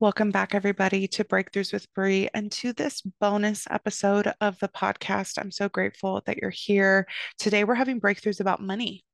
Welcome 0.00 0.30
back, 0.30 0.54
everybody, 0.54 1.06
to 1.08 1.24
Breakthroughs 1.24 1.72
with 1.72 1.86
Bre 1.94 2.26
and 2.34 2.50
to 2.52 2.72
this 2.72 3.00
bonus 3.20 3.66
episode 3.70 4.32
of 4.40 4.58
the 4.58 4.68
podcast. 4.68 5.38
I'm 5.38 5.50
so 5.50 5.68
grateful 5.68 6.22
that 6.26 6.38
you're 6.38 6.50
here. 6.50 7.06
Today, 7.38 7.64
we're 7.64 7.74
having 7.74 8.00
breakthroughs 8.00 8.40
about 8.40 8.62
money. 8.62 9.04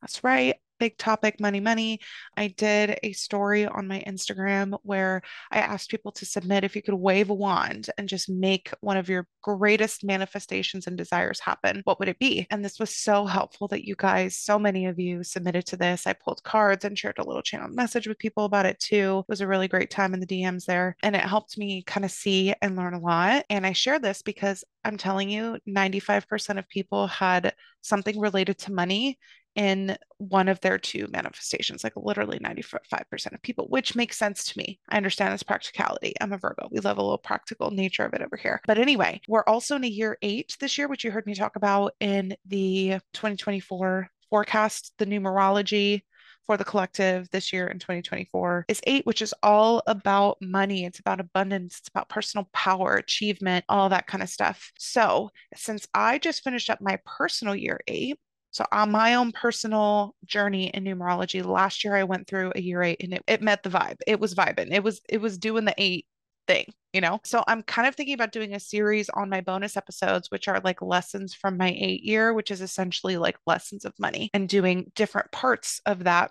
That's 0.00 0.24
right 0.24 0.56
big 0.80 0.96
topic 0.98 1.38
money 1.40 1.60
money. 1.60 2.00
I 2.36 2.48
did 2.48 2.98
a 3.02 3.12
story 3.12 3.66
on 3.66 3.86
my 3.86 4.02
instagram 4.06 4.78
where 4.82 5.22
i 5.50 5.58
asked 5.58 5.90
people 5.90 6.12
to 6.12 6.24
submit 6.24 6.64
if 6.64 6.74
you 6.74 6.82
could 6.82 6.94
wave 6.94 7.30
a 7.30 7.34
wand 7.34 7.90
and 7.98 8.08
just 8.08 8.28
make 8.28 8.70
one 8.80 8.96
of 8.96 9.08
your 9.08 9.26
greatest 9.42 10.02
manifestations 10.04 10.86
and 10.86 10.96
desires 10.96 11.40
happen 11.40 11.82
what 11.84 11.98
would 11.98 12.08
it 12.08 12.18
be? 12.18 12.46
And 12.50 12.64
this 12.64 12.78
was 12.78 12.94
so 12.94 13.26
helpful 13.26 13.68
that 13.68 13.86
you 13.86 13.94
guys 13.96 14.36
so 14.36 14.58
many 14.58 14.86
of 14.86 14.98
you 14.98 15.22
submitted 15.24 15.66
to 15.66 15.76
this. 15.76 16.06
I 16.06 16.12
pulled 16.12 16.42
cards 16.42 16.84
and 16.84 16.98
shared 16.98 17.18
a 17.18 17.24
little 17.24 17.42
channel 17.42 17.68
message 17.68 18.06
with 18.06 18.18
people 18.18 18.44
about 18.44 18.66
it 18.66 18.78
too. 18.78 19.18
It 19.20 19.28
was 19.28 19.40
a 19.40 19.46
really 19.46 19.68
great 19.68 19.90
time 19.90 20.14
in 20.14 20.20
the 20.20 20.26
dms 20.26 20.64
there. 20.64 20.96
And 21.02 21.16
it 21.16 21.22
helped 21.22 21.58
me 21.58 21.82
kind 21.82 22.04
of 22.04 22.10
see 22.10 22.54
and 22.62 22.76
learn 22.76 22.94
a 22.94 23.00
lot. 23.00 23.44
And 23.50 23.66
i 23.66 23.72
share 23.72 23.98
this 23.98 24.22
because 24.22 24.64
i'm 24.84 24.96
telling 24.96 25.28
you 25.28 25.58
95% 25.68 26.58
of 26.58 26.68
people 26.68 27.06
had 27.06 27.54
something 27.82 28.18
related 28.20 28.58
to 28.58 28.72
money 28.72 29.18
in 29.60 29.94
one 30.16 30.48
of 30.48 30.58
their 30.62 30.78
two 30.78 31.06
manifestations, 31.12 31.84
like 31.84 31.92
literally 31.94 32.38
95% 32.38 33.34
of 33.34 33.42
people, 33.42 33.66
which 33.68 33.94
makes 33.94 34.16
sense 34.16 34.42
to 34.44 34.56
me. 34.56 34.80
I 34.88 34.96
understand 34.96 35.34
this 35.34 35.42
practicality. 35.42 36.14
I'm 36.18 36.32
a 36.32 36.38
Virgo. 36.38 36.66
We 36.70 36.80
love 36.80 36.96
a 36.96 37.02
little 37.02 37.18
practical 37.18 37.70
nature 37.70 38.06
of 38.06 38.14
it 38.14 38.22
over 38.22 38.38
here. 38.38 38.62
But 38.66 38.78
anyway, 38.78 39.20
we're 39.28 39.44
also 39.44 39.76
in 39.76 39.84
a 39.84 39.88
year 39.88 40.16
eight 40.22 40.56
this 40.60 40.78
year, 40.78 40.88
which 40.88 41.04
you 41.04 41.10
heard 41.10 41.26
me 41.26 41.34
talk 41.34 41.56
about 41.56 41.92
in 42.00 42.34
the 42.46 43.00
2024 43.12 44.08
forecast, 44.30 44.94
the 44.96 45.04
numerology 45.04 46.04
for 46.46 46.56
the 46.56 46.64
collective 46.64 47.28
this 47.28 47.52
year 47.52 47.66
in 47.66 47.78
2024 47.78 48.64
is 48.66 48.80
eight, 48.86 49.04
which 49.04 49.20
is 49.20 49.34
all 49.42 49.82
about 49.86 50.38
money. 50.40 50.86
It's 50.86 51.00
about 51.00 51.20
abundance. 51.20 51.80
It's 51.80 51.88
about 51.88 52.08
personal 52.08 52.48
power, 52.54 52.94
achievement, 52.94 53.66
all 53.68 53.90
that 53.90 54.06
kind 54.06 54.22
of 54.22 54.30
stuff. 54.30 54.72
So, 54.78 55.28
since 55.54 55.86
I 55.92 56.16
just 56.16 56.42
finished 56.42 56.70
up 56.70 56.80
my 56.80 56.98
personal 57.04 57.54
year 57.54 57.78
eight, 57.86 58.18
so 58.50 58.64
on 58.72 58.90
my 58.90 59.14
own 59.14 59.32
personal 59.32 60.14
journey 60.24 60.68
in 60.68 60.84
numerology, 60.84 61.44
last 61.44 61.84
year 61.84 61.96
I 61.96 62.04
went 62.04 62.26
through 62.26 62.52
a 62.54 62.60
year 62.60 62.82
eight 62.82 63.02
and 63.02 63.14
it, 63.14 63.22
it 63.26 63.42
met 63.42 63.62
the 63.62 63.70
vibe. 63.70 63.96
It 64.06 64.18
was 64.18 64.34
vibing. 64.34 64.72
It 64.72 64.82
was 64.82 65.00
it 65.08 65.20
was 65.20 65.38
doing 65.38 65.64
the 65.64 65.74
eight 65.78 66.06
thing, 66.46 66.66
you 66.92 67.00
know? 67.00 67.20
So 67.24 67.44
I'm 67.46 67.62
kind 67.62 67.86
of 67.86 67.94
thinking 67.94 68.14
about 68.14 68.32
doing 68.32 68.54
a 68.54 68.60
series 68.60 69.08
on 69.10 69.30
my 69.30 69.40
bonus 69.40 69.76
episodes, 69.76 70.30
which 70.30 70.48
are 70.48 70.60
like 70.64 70.82
lessons 70.82 71.32
from 71.32 71.56
my 71.56 71.74
eight 71.78 72.02
year, 72.02 72.34
which 72.34 72.50
is 72.50 72.60
essentially 72.60 73.16
like 73.16 73.36
lessons 73.46 73.84
of 73.84 73.94
money 73.98 74.30
and 74.34 74.48
doing 74.48 74.90
different 74.96 75.30
parts 75.30 75.80
of 75.86 76.04
that 76.04 76.30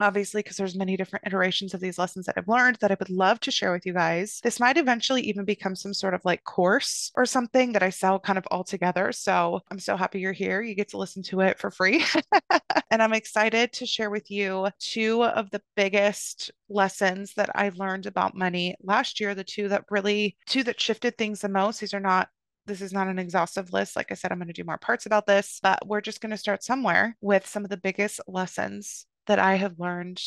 obviously 0.00 0.42
because 0.42 0.56
there's 0.56 0.76
many 0.76 0.96
different 0.96 1.26
iterations 1.26 1.74
of 1.74 1.80
these 1.80 1.98
lessons 1.98 2.26
that 2.26 2.34
I've 2.36 2.48
learned 2.48 2.76
that 2.80 2.90
I 2.90 2.96
would 2.98 3.10
love 3.10 3.40
to 3.40 3.50
share 3.50 3.72
with 3.72 3.86
you 3.86 3.92
guys. 3.92 4.40
This 4.42 4.60
might 4.60 4.76
eventually 4.76 5.22
even 5.22 5.44
become 5.44 5.74
some 5.74 5.94
sort 5.94 6.14
of 6.14 6.24
like 6.24 6.44
course 6.44 7.10
or 7.14 7.26
something 7.26 7.72
that 7.72 7.82
I 7.82 7.90
sell 7.90 8.18
kind 8.18 8.38
of 8.38 8.46
all 8.50 8.64
together. 8.64 9.12
So 9.12 9.60
I'm 9.70 9.78
so 9.78 9.96
happy 9.96 10.20
you're 10.20 10.32
here. 10.32 10.62
You 10.62 10.74
get 10.74 10.88
to 10.90 10.98
listen 10.98 11.22
to 11.24 11.40
it 11.40 11.58
for 11.58 11.70
free. 11.70 12.04
and 12.90 13.02
I'm 13.02 13.12
excited 13.12 13.72
to 13.74 13.86
share 13.86 14.10
with 14.10 14.30
you 14.30 14.68
two 14.78 15.24
of 15.24 15.50
the 15.50 15.62
biggest 15.76 16.50
lessons 16.68 17.34
that 17.34 17.50
I 17.54 17.70
learned 17.74 18.06
about 18.06 18.36
money 18.36 18.76
last 18.82 19.20
year, 19.20 19.34
the 19.34 19.44
two 19.44 19.68
that 19.68 19.84
really 19.90 20.36
two 20.46 20.62
that 20.64 20.80
shifted 20.80 21.16
things 21.16 21.40
the 21.40 21.48
most. 21.48 21.80
These 21.80 21.94
are 21.94 22.00
not 22.00 22.28
this 22.66 22.82
is 22.82 22.92
not 22.92 23.08
an 23.08 23.18
exhaustive 23.18 23.72
list. 23.72 23.96
Like 23.96 24.12
I 24.12 24.14
said, 24.14 24.30
I'm 24.30 24.38
going 24.38 24.48
to 24.48 24.52
do 24.52 24.62
more 24.62 24.76
parts 24.76 25.06
about 25.06 25.26
this, 25.26 25.58
but 25.62 25.86
we're 25.86 26.02
just 26.02 26.20
going 26.20 26.32
to 26.32 26.36
start 26.36 26.62
somewhere 26.62 27.16
with 27.22 27.46
some 27.46 27.64
of 27.64 27.70
the 27.70 27.78
biggest 27.78 28.20
lessons 28.28 29.06
that 29.28 29.38
I 29.38 29.54
have 29.54 29.78
learned 29.78 30.20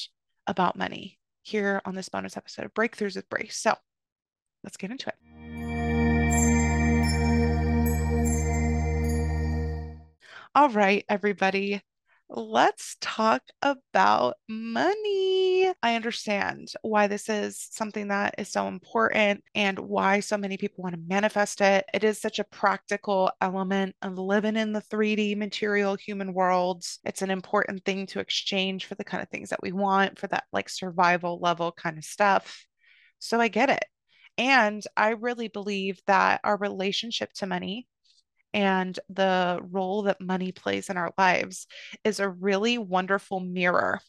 about 0.48 0.78
money 0.78 1.20
here 1.42 1.82
on 1.86 1.96
this 1.96 2.10
bonus 2.10 2.38
episode 2.38 2.66
of 2.66 2.74
Breakthroughs 2.74 3.16
with 3.16 3.30
Bre. 3.30 3.48
So 3.50 3.76
let's 4.64 4.78
get 4.78 4.92
into 4.92 5.10
it. 5.10 5.16
All 10.54 10.70
right, 10.70 11.04
everybody 11.10 11.82
let's 12.30 12.96
talk 13.02 13.42
about 13.62 14.36
money. 14.48 15.61
I 15.84 15.96
understand 15.96 16.74
why 16.84 17.08
this 17.08 17.28
is 17.28 17.68
something 17.72 18.10
that 18.10 18.36
is 18.38 18.50
so 18.50 18.68
important 18.68 19.44
and 19.56 19.80
why 19.80 20.20
so 20.20 20.38
many 20.38 20.56
people 20.56 20.84
want 20.84 20.94
to 20.94 21.02
manifest 21.08 21.60
it. 21.60 21.86
It 21.92 22.04
is 22.04 22.22
such 22.22 22.38
a 22.38 22.44
practical 22.44 23.32
element 23.42 23.96
of 24.04 24.20
living 24.20 24.58
in 24.58 24.74
the 24.74 24.82
3D 24.82 25.36
material 25.36 25.96
human 25.96 26.34
worlds. 26.34 27.00
It's 27.04 27.24
an 27.24 27.32
important 27.32 27.84
thing 27.84 28.06
to 28.08 28.20
exchange 28.20 28.86
for 28.86 28.94
the 28.94 29.04
kind 29.04 29.24
of 29.24 29.30
things 29.30 29.50
that 29.50 29.64
we 29.64 29.72
want, 29.72 30.20
for 30.20 30.28
that 30.28 30.44
like 30.54 30.70
survival 30.70 31.40
level 31.40 31.72
kind 31.72 31.98
of 31.98 32.04
stuff. 32.04 32.68
So 33.18 33.42
I 33.42 33.48
get 33.48 33.72
it. 33.72 33.86
And 34.38 34.84
I 34.96 35.10
really 35.10 35.48
believe 35.48 36.00
that 36.06 36.42
our 36.44 36.58
relationship 36.58 37.34
to 37.34 37.48
money 37.48 37.88
and 38.54 39.00
the 39.10 39.60
role 39.72 40.04
that 40.04 40.22
money 40.22 40.52
plays 40.52 40.90
in 40.90 40.98
our 40.98 41.12
lives 41.18 41.66
is 42.04 42.20
a 42.20 42.30
really 42.30 42.78
wonderful 42.78 43.40
mirror 43.40 44.00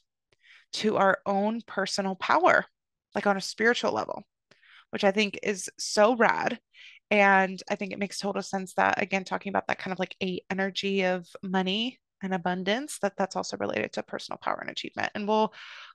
to 0.75 0.97
our 0.97 1.19
own 1.27 1.60
personal 1.66 2.15
power, 2.16 2.65
like 3.15 3.27
on 3.27 3.37
a 3.37 3.41
spiritual 3.41 3.93
level, 3.93 4.22
which 4.91 5.05
I 5.05 5.10
think 5.10 5.38
is 5.43 5.71
so 5.78 6.16
rad. 6.16 6.59
And 7.10 7.62
I 7.71 7.75
think 7.75 7.93
it 7.93 7.99
makes 7.99 8.19
total 8.19 8.43
sense 8.43 8.72
that, 8.75 9.03
again, 9.03 9.25
talking 9.25 9.50
about 9.50 9.66
that 9.69 9.78
kind 9.78 9.93
of 9.93 9.99
like 9.99 10.16
a 10.22 10.41
energy 10.50 11.05
of 11.05 11.27
money 11.43 11.99
and 12.22 12.32
abundance, 12.32 12.99
that 13.03 13.15
that's 13.19 13.37
also 13.37 13.56
related 13.59 13.93
to 13.93 14.03
personal 14.03 14.38
power 14.38 14.59
and 14.61 14.71
achievement. 14.71 15.11
And 15.15 15.28
we'll 15.28 15.53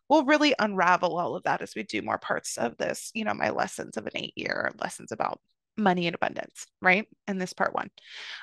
we'll 0.10 0.26
really 0.26 0.54
unravel 0.60 1.18
all 1.18 1.36
of 1.36 1.44
that 1.44 1.62
as 1.62 1.74
we 1.76 1.84
do 1.84 2.02
more 2.02 2.18
parts 2.18 2.58
of 2.58 2.78
this, 2.78 3.12
you 3.14 3.26
know, 3.26 3.34
my 3.34 3.50
lessons 3.50 3.98
of 3.98 4.06
an 4.06 4.14
eight 4.16 4.34
year 4.36 4.72
lessons 4.80 5.12
about 5.12 5.40
money 5.78 6.08
and 6.08 6.16
abundance, 6.16 6.66
right? 6.82 7.08
In 7.28 7.38
this 7.38 7.54
part 7.54 7.74
one. 7.74 7.90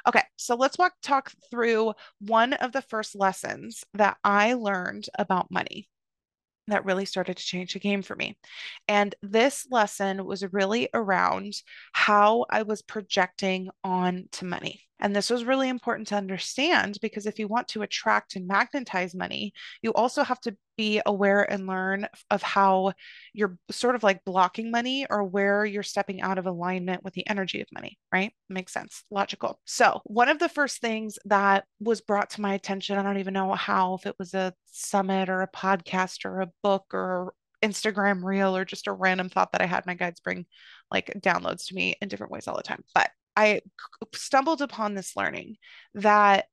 Okay, 0.07 0.23
so 0.37 0.55
let's 0.55 0.79
walk 0.79 0.95
talk 1.03 1.33
through 1.51 1.95
one 2.21 2.53
of 2.55 2.73
the 2.73 2.83
first 2.83 3.15
lessons 3.15 3.85
that 3.95 4.17
I 4.25 4.55
learned 4.55 5.07
about 5.19 5.51
money 5.51 5.89
that 6.69 6.85
really 6.85 7.05
started 7.05 7.37
to 7.37 7.45
change 7.45 7.73
the 7.73 7.81
game 7.81 8.03
for 8.03 8.17
me. 8.17 8.37
And 8.89 9.15
this 9.23 9.67
lesson 9.71 10.25
was 10.25 10.45
really 10.53 10.89
around 10.95 11.55
how 11.93 12.47
I 12.51 12.63
was 12.63 12.83
projecting 12.83 13.69
on 13.83 14.29
to 14.33 14.45
money. 14.45 14.83
And 15.01 15.15
this 15.15 15.31
was 15.31 15.45
really 15.45 15.69
important 15.69 16.09
to 16.09 16.17
understand 16.17 16.99
because 17.03 17.27
if 17.27 17.39
you 17.39 17.49
want 17.49 17.69
to 17.69 17.83
attract 17.83 18.37
and 18.37 18.47
magnetize 18.47 19.15
money, 19.15 19.53
you 19.83 19.93
also 19.93 20.23
have 20.23 20.41
to 20.43 20.57
be 20.77 21.01
aware 21.05 21.51
and 21.51 21.67
learn 21.67 22.07
of 22.31 22.43
how 22.43 22.93
you're 23.33 23.59
sort 23.71 23.95
of 23.95 24.03
like 24.03 24.25
blocking 24.25 24.71
money 24.71 25.07
or 25.11 25.25
where 25.25 25.65
you're 25.65 25.83
stepping 25.83 26.21
out 26.21 26.39
of 26.39 26.47
alignment 26.47 27.05
with 27.05 27.15
the 27.15 27.29
energy 27.29 27.61
of 27.61 27.67
money, 27.73 27.99
right? 28.13 28.33
Makes 28.49 28.73
sense, 28.73 29.05
logical. 29.11 29.61
So, 29.65 30.01
one 30.05 30.29
of 30.29 30.39
the 30.39 30.49
first 30.49 30.81
things 30.81 31.19
that 31.27 31.65
was 31.81 32.01
brought 32.01 32.31
to 32.31 32.41
my 32.41 32.55
attention, 32.55 32.99
I 32.99 33.03
don't 33.03 33.19
even 33.19 33.35
know 33.35 33.53
how, 33.53 33.95
if 33.95 34.07
it 34.07 34.17
was 34.19 34.35
a 34.35 34.55
summit 34.67 35.29
or 35.29 35.43
a 35.43 35.51
podcast 35.51 36.25
or 36.25 36.41
a 36.41 36.51
book 36.63 36.87
or 36.93 37.35
Instagram 37.65 38.23
reel 38.23 38.57
or 38.57 38.65
just 38.65 38.87
a 38.87 38.93
random 38.93 39.29
thought 39.29 39.53
that 39.53 39.63
I 39.63 39.67
had. 39.67 39.87
My 39.87 39.95
guides 39.95 40.21
bring 40.21 40.47
like 40.91 41.13
downloads 41.21 41.67
to 41.69 41.75
me 41.75 41.97
in 42.01 42.09
different 42.09 42.33
ways 42.33 42.47
all 42.47 42.57
the 42.57 42.63
time. 42.63 42.85
But 42.95 43.11
I 43.37 43.61
stumbled 44.15 44.63
upon 44.63 44.95
this 44.95 45.17
learning 45.17 45.57
that 45.95 46.47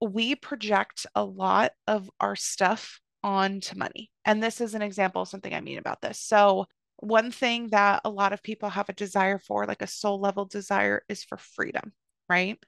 we 0.00 0.34
project 0.34 1.06
a 1.14 1.24
lot 1.24 1.72
of 1.86 2.10
our 2.20 2.36
stuff 2.36 3.00
onto 3.22 3.76
money. 3.76 4.10
And 4.24 4.42
this 4.42 4.60
is 4.60 4.74
an 4.74 4.82
example 4.82 5.22
of 5.22 5.28
something 5.28 5.54
I 5.54 5.60
mean 5.60 5.78
about 5.78 6.00
this. 6.00 6.18
So, 6.20 6.66
one 6.96 7.30
thing 7.30 7.68
that 7.68 8.02
a 8.04 8.10
lot 8.10 8.32
of 8.32 8.42
people 8.42 8.68
have 8.68 8.88
a 8.88 8.94
desire 8.94 9.38
for, 9.38 9.66
like 9.66 9.82
a 9.82 9.86
soul 9.86 10.20
level 10.20 10.44
desire, 10.44 11.02
is 11.08 11.24
for 11.24 11.38
freedom, 11.38 11.92
right? 12.28 12.58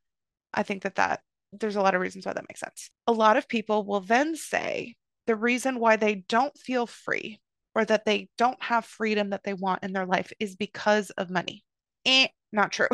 I 0.55 0.63
think 0.63 0.83
that 0.83 0.97
that 0.97 1.21
there's 1.53 1.77
a 1.77 1.83
lot 1.83 1.95
of 1.95 2.01
reasons 2.01 2.25
why 2.25 2.33
that 2.33 2.49
makes 2.49 2.61
sense. 2.61 2.91
A 3.07 3.13
lot 3.13 3.37
of 3.37 3.49
people 3.49 3.85
will 3.85 4.01
then 4.01 4.35
say 4.37 4.95
the 5.27 5.37
reason 5.37 5.79
why 5.79 5.97
they 5.97 6.17
don't 6.29 6.57
feel 6.57 6.87
free 6.87 7.41
or 7.75 7.85
that 7.85 8.05
they 8.05 8.29
don't 8.39 8.63
have 8.63 8.85
freedom 8.85 9.31
that 9.31 9.45
they 9.45 9.55
want 9.55 9.83
in 9.83 9.93
their 9.93 10.07
life 10.07 10.33
is 10.41 10.57
because 10.57 11.11
of 11.11 11.31
money. 11.31 11.65
Eh, 12.05 12.29
not 12.53 12.73
true. 12.73 12.89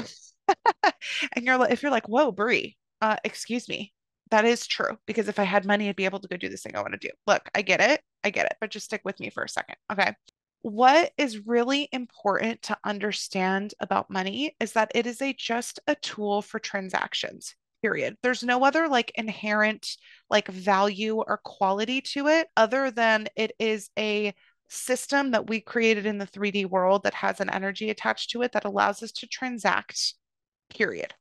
and 1.35 1.45
you're 1.45 1.59
like, 1.59 1.73
if 1.73 1.83
you're 1.83 1.93
like, 1.93 2.09
whoa, 2.09 2.33
Bre, 2.33 2.55
uh, 3.01 3.17
excuse 3.25 3.69
me, 3.69 3.93
that 4.31 4.45
is 4.45 4.67
true 4.67 4.99
because 5.07 5.29
if 5.29 5.39
I 5.39 5.45
had 5.45 5.65
money, 5.65 5.89
I'd 5.89 5.97
be 5.97 6.05
able 6.05 6.21
to 6.21 6.29
go 6.29 6.37
do 6.37 6.49
this 6.49 6.63
thing 6.63 6.77
I 6.77 6.81
want 6.81 6.93
to 6.93 7.09
do. 7.09 7.11
Look, 7.27 7.49
I 7.55 7.63
get 7.63 7.81
it. 7.81 8.01
I 8.25 8.31
get 8.31 8.47
it. 8.47 8.57
But 8.61 8.71
just 8.71 8.87
stick 8.87 9.03
with 9.05 9.21
me 9.21 9.31
for 9.31 9.43
a 9.43 9.49
second. 9.49 9.77
Okay. 9.91 10.15
What 10.63 11.13
is 11.17 11.47
really 11.47 11.89
important 11.93 12.63
to 12.63 12.77
understand 12.85 13.75
about 13.81 14.11
money 14.11 14.57
is 14.61 14.73
that 14.73 14.91
it 14.95 15.07
is 15.07 15.23
a 15.23 15.33
just 15.33 15.81
a 15.87 15.95
tool 15.95 16.43
for 16.43 16.59
transactions. 16.59 17.55
Period. 17.81 18.17
There's 18.23 18.43
no 18.43 18.65
other 18.65 18.89
like 18.89 19.13
inherent 19.15 19.89
like 20.29 20.49
value 20.49 21.23
or 21.23 21.41
quality 21.45 22.01
to 22.01 22.27
it 22.27 22.49
other 22.57 22.91
than 22.91 23.29
it 23.37 23.53
is 23.61 23.89
a 23.97 24.35
system 24.69 25.31
that 25.33 25.49
we 25.49 25.61
created 25.61 26.07
in 26.07 26.19
the 26.19 26.27
3D 26.27 26.67
world 26.67 27.03
that 27.05 27.15
has 27.15 27.41
an 27.41 27.51
energy 27.51 27.91
attached 27.91 28.31
to 28.31 28.43
it 28.43 28.53
that 28.53 28.65
allows 28.65 29.03
us 29.03 29.13
to 29.13 29.27
transact 29.27 30.15
period. 30.71 31.15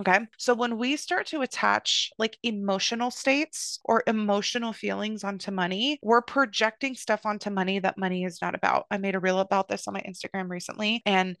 Okay. 0.00 0.18
So 0.38 0.54
when 0.54 0.78
we 0.78 0.96
start 0.96 1.26
to 1.26 1.42
attach 1.42 2.10
like 2.18 2.38
emotional 2.42 3.10
states 3.10 3.80
or 3.84 4.02
emotional 4.06 4.72
feelings 4.72 5.24
onto 5.24 5.50
money, 5.50 5.98
we're 6.02 6.22
projecting 6.22 6.94
stuff 6.94 7.26
onto 7.26 7.50
money 7.50 7.80
that 7.80 7.98
money 7.98 8.24
is 8.24 8.40
not 8.40 8.54
about. 8.54 8.86
I 8.90 8.96
made 8.96 9.14
a 9.14 9.20
reel 9.20 9.40
about 9.40 9.68
this 9.68 9.86
on 9.86 9.92
my 9.92 10.00
Instagram 10.00 10.48
recently. 10.48 11.02
And 11.04 11.36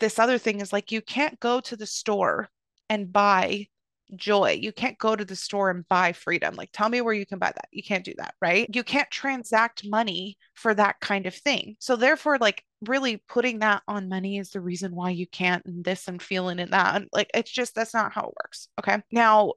this 0.00 0.18
other 0.18 0.36
thing 0.36 0.60
is 0.60 0.72
like, 0.72 0.90
you 0.90 1.00
can't 1.00 1.38
go 1.38 1.60
to 1.60 1.76
the 1.76 1.86
store 1.86 2.48
and 2.90 3.12
buy 3.12 3.68
joy. 4.14 4.58
You 4.60 4.72
can't 4.72 4.98
go 4.98 5.16
to 5.16 5.24
the 5.24 5.36
store 5.36 5.70
and 5.70 5.88
buy 5.88 6.12
freedom. 6.12 6.54
Like, 6.54 6.70
tell 6.72 6.88
me 6.88 7.00
where 7.00 7.14
you 7.14 7.26
can 7.26 7.38
buy 7.38 7.52
that. 7.54 7.68
You 7.72 7.82
can't 7.82 8.04
do 8.04 8.14
that, 8.18 8.34
right? 8.40 8.68
You 8.74 8.84
can't 8.84 9.10
transact 9.10 9.82
money 9.84 10.36
for 10.54 10.74
that 10.74 11.00
kind 11.00 11.26
of 11.26 11.34
thing. 11.34 11.76
So, 11.80 11.96
therefore, 11.96 12.38
like, 12.38 12.62
really 12.86 13.22
putting 13.28 13.60
that 13.60 13.82
on 13.88 14.08
money 14.08 14.38
is 14.38 14.50
the 14.50 14.60
reason 14.60 14.94
why 14.94 15.10
you 15.10 15.26
can't, 15.26 15.64
and 15.66 15.84
this 15.84 16.08
and 16.08 16.22
feeling 16.22 16.60
and 16.60 16.72
that. 16.72 16.96
And 16.96 17.08
like, 17.12 17.30
it's 17.34 17.50
just 17.50 17.74
that's 17.74 17.94
not 17.94 18.12
how 18.12 18.22
it 18.22 18.34
works. 18.44 18.68
Okay. 18.78 19.02
Now, 19.10 19.54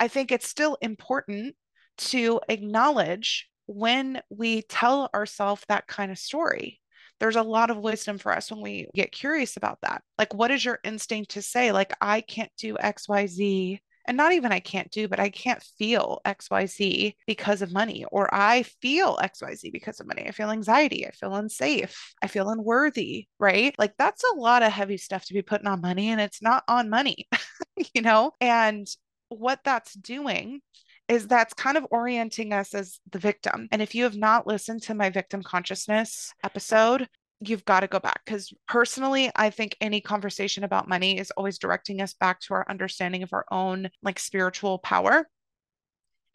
I 0.00 0.08
think 0.08 0.32
it's 0.32 0.48
still 0.48 0.76
important 0.80 1.54
to 1.98 2.40
acknowledge 2.48 3.48
when 3.66 4.22
we 4.30 4.62
tell 4.62 5.10
ourselves 5.14 5.62
that 5.68 5.86
kind 5.86 6.10
of 6.10 6.18
story 6.18 6.80
there's 7.20 7.36
a 7.36 7.42
lot 7.42 7.70
of 7.70 7.78
wisdom 7.78 8.18
for 8.18 8.32
us 8.32 8.50
when 8.50 8.60
we 8.60 8.88
get 8.94 9.12
curious 9.12 9.56
about 9.56 9.78
that. 9.82 10.02
Like, 10.18 10.34
what 10.34 10.50
is 10.50 10.64
your 10.64 10.78
instinct 10.84 11.32
to 11.32 11.42
say, 11.42 11.72
like, 11.72 11.92
I 12.00 12.20
can't 12.20 12.52
do 12.58 12.76
XYZ? 12.76 13.80
And 14.06 14.16
not 14.16 14.32
even 14.32 14.52
I 14.52 14.60
can't 14.60 14.90
do, 14.90 15.06
but 15.06 15.20
I 15.20 15.28
can't 15.28 15.62
feel 15.78 16.22
XYZ 16.24 17.14
because 17.26 17.60
of 17.60 17.72
money, 17.72 18.06
or 18.10 18.32
I 18.34 18.62
feel 18.80 19.18
XYZ 19.22 19.70
because 19.70 20.00
of 20.00 20.06
money. 20.06 20.26
I 20.26 20.30
feel 20.30 20.50
anxiety. 20.50 21.06
I 21.06 21.10
feel 21.10 21.34
unsafe. 21.34 22.14
I 22.22 22.26
feel 22.26 22.48
unworthy, 22.48 23.26
right? 23.38 23.74
Like, 23.78 23.94
that's 23.98 24.24
a 24.24 24.36
lot 24.36 24.62
of 24.62 24.72
heavy 24.72 24.96
stuff 24.96 25.26
to 25.26 25.34
be 25.34 25.42
putting 25.42 25.66
on 25.66 25.82
money, 25.82 26.08
and 26.08 26.20
it's 26.22 26.40
not 26.40 26.64
on 26.68 26.88
money, 26.88 27.28
you 27.94 28.00
know? 28.00 28.32
And 28.40 28.88
what 29.28 29.60
that's 29.62 29.92
doing 29.92 30.62
is 31.08 31.26
that's 31.26 31.54
kind 31.54 31.76
of 31.76 31.86
orienting 31.90 32.52
us 32.52 32.74
as 32.74 33.00
the 33.10 33.18
victim. 33.18 33.68
And 33.72 33.80
if 33.80 33.94
you 33.94 34.04
have 34.04 34.16
not 34.16 34.46
listened 34.46 34.82
to 34.82 34.94
my 34.94 35.10
victim 35.10 35.42
consciousness 35.42 36.32
episode, 36.44 37.08
you've 37.40 37.64
got 37.64 37.80
to 37.80 37.86
go 37.86 38.00
back 38.00 38.20
because 38.24 38.52
personally 38.66 39.30
i 39.36 39.48
think 39.48 39.76
any 39.80 40.00
conversation 40.00 40.64
about 40.64 40.88
money 40.88 41.18
is 41.18 41.30
always 41.36 41.56
directing 41.56 42.00
us 42.00 42.12
back 42.14 42.40
to 42.40 42.52
our 42.52 42.66
understanding 42.68 43.22
of 43.22 43.32
our 43.32 43.44
own 43.52 43.88
like 44.02 44.18
spiritual 44.18 44.78
power 44.78 45.24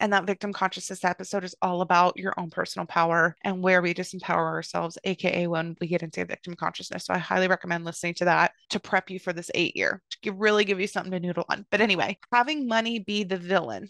and 0.00 0.12
that 0.12 0.26
victim 0.26 0.52
consciousness 0.52 1.04
episode 1.04 1.44
is 1.44 1.54
all 1.62 1.80
about 1.80 2.16
your 2.16 2.34
own 2.36 2.50
personal 2.50 2.86
power 2.86 3.36
and 3.42 3.62
where 3.62 3.80
we 3.80 3.94
disempower 3.94 4.52
ourselves, 4.52 4.98
AKA 5.04 5.46
when 5.46 5.76
we 5.80 5.86
get 5.86 6.02
into 6.02 6.24
victim 6.24 6.54
consciousness. 6.54 7.06
So 7.06 7.14
I 7.14 7.18
highly 7.18 7.48
recommend 7.48 7.84
listening 7.84 8.14
to 8.14 8.24
that 8.26 8.52
to 8.70 8.80
prep 8.80 9.08
you 9.08 9.18
for 9.18 9.32
this 9.32 9.50
eight 9.54 9.76
year, 9.76 10.02
to 10.22 10.32
really 10.32 10.64
give 10.64 10.80
you 10.80 10.88
something 10.88 11.12
to 11.12 11.20
noodle 11.20 11.46
on. 11.48 11.64
But 11.70 11.80
anyway, 11.80 12.18
having 12.32 12.66
money 12.66 12.98
be 12.98 13.24
the 13.24 13.36
villain 13.36 13.88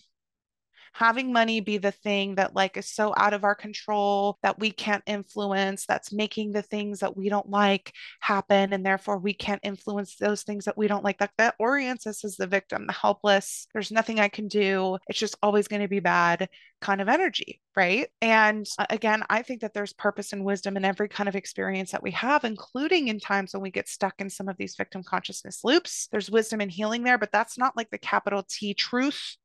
having 0.95 1.33
money 1.33 1.61
be 1.61 1.77
the 1.77 1.91
thing 1.91 2.37
that 2.37 2.55
like 2.55 2.77
is 2.77 2.89
so 2.89 3.13
out 3.17 3.35
of 3.35 3.45
our 3.45 3.55
control 3.55 4.39
that 4.43 4.59
we 4.59 4.71
can't 4.71 5.03
influence, 5.07 5.87
that's 5.87 6.13
making 6.13 6.53
the 6.53 6.63
things 6.63 7.01
that 7.01 7.17
we 7.17 7.29
don't 7.29 7.51
like 7.51 7.93
happen. 8.21 8.73
And 8.73 8.87
therefore 8.87 9.19
we 9.19 9.35
can't 9.35 9.61
influence 9.65 10.17
those 10.17 10.45
things 10.45 10.65
that 10.65 10.79
we 10.79 10.87
don't 10.87 11.05
like. 11.05 11.19
That, 11.19 11.33
that 11.39 11.57
orients 11.59 12.07
us 12.07 12.25
as 12.25 12.37
the 12.37 12.47
victim, 12.47 12.87
the 12.87 12.93
helpless. 12.93 13.67
There's 13.73 13.91
nothing 13.91 14.21
I 14.21 14.29
can 14.29 14.49
do. 14.49 14.99
It's 15.09 15.19
just 15.19 15.37
always 15.43 15.69
going 15.69 15.83
to 15.83 15.89
be 15.89 16.01
bad 16.01 16.49
kind 16.81 17.01
of 17.01 17.09
energy. 17.09 17.61
Right. 17.77 18.09
And 18.21 18.67
uh, 18.79 18.87
again, 18.91 19.25
I 19.29 19.43
think 19.43 19.63
that 19.63 19.75
there's 19.75 19.93
purpose 19.93 20.33
and 20.33 20.45
wisdom 20.45 20.77
in 20.77 20.85
every 20.85 21.09
kind 21.09 21.29
of 21.29 21.35
experience 21.35 21.91
that 21.91 22.03
we 22.03 22.13
have, 22.13 22.45
including 22.45 23.09
in 23.09 23.19
times 23.19 23.53
when 23.53 23.63
we 23.63 23.71
get 23.71 23.89
stuck 23.89 24.15
in 24.21 24.31
some 24.31 24.49
of 24.49 24.57
these 24.59 24.77
victim 24.77 25.03
consciousness 25.03 25.61
loops. 25.65 26.09
There's 26.13 26.31
wisdom 26.31 26.61
and 26.61 26.71
healing 26.71 27.03
there, 27.03 27.19
but 27.19 27.33
that's 27.33 27.59
not 27.59 27.77
like 27.77 27.91
the 27.91 27.99
capital 27.99 28.45
T 28.49 28.75
truth 28.75 29.37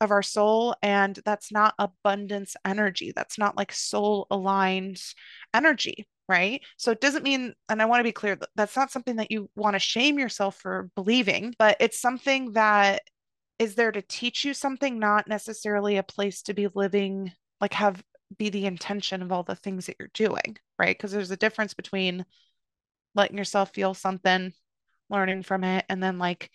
of 0.00 0.10
our 0.10 0.22
soul 0.22 0.74
and 0.82 1.18
that's 1.24 1.50
not 1.50 1.74
abundance 1.78 2.56
energy 2.64 3.12
that's 3.14 3.38
not 3.38 3.56
like 3.56 3.72
soul 3.72 4.26
aligned 4.30 5.00
energy 5.54 6.06
right? 6.30 6.60
So 6.76 6.90
it 6.90 7.00
doesn't 7.00 7.24
mean 7.24 7.54
and 7.70 7.80
i 7.80 7.86
want 7.86 8.00
to 8.00 8.04
be 8.04 8.12
clear 8.12 8.36
that 8.36 8.50
that's 8.54 8.76
not 8.76 8.90
something 8.90 9.16
that 9.16 9.30
you 9.30 9.48
want 9.56 9.74
to 9.74 9.80
shame 9.80 10.18
yourself 10.18 10.56
for 10.56 10.90
believing 10.94 11.54
but 11.58 11.78
it's 11.80 11.98
something 12.00 12.52
that 12.52 13.00
is 13.58 13.74
there 13.74 13.90
to 13.90 14.02
teach 14.02 14.44
you 14.44 14.52
something 14.52 14.98
not 14.98 15.26
necessarily 15.26 15.96
a 15.96 16.02
place 16.02 16.42
to 16.42 16.54
be 16.54 16.68
living 16.74 17.32
like 17.62 17.72
have 17.72 18.02
be 18.36 18.50
the 18.50 18.66
intention 18.66 19.22
of 19.22 19.32
all 19.32 19.42
the 19.42 19.56
things 19.56 19.86
that 19.86 19.96
you're 19.98 20.10
doing 20.12 20.56
right? 20.78 20.96
Because 20.96 21.12
there's 21.12 21.30
a 21.30 21.36
difference 21.36 21.74
between 21.74 22.24
letting 23.14 23.36
yourself 23.36 23.72
feel 23.74 23.94
something 23.94 24.52
learning 25.10 25.42
from 25.42 25.64
it 25.64 25.84
and 25.88 26.02
then 26.02 26.18
like 26.18 26.50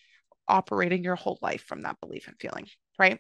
operating 0.47 1.03
your 1.03 1.15
whole 1.15 1.39
life 1.41 1.63
from 1.63 1.81
that 1.81 1.99
belief 1.99 2.27
and 2.27 2.37
feeling 2.39 2.67
right 2.99 3.19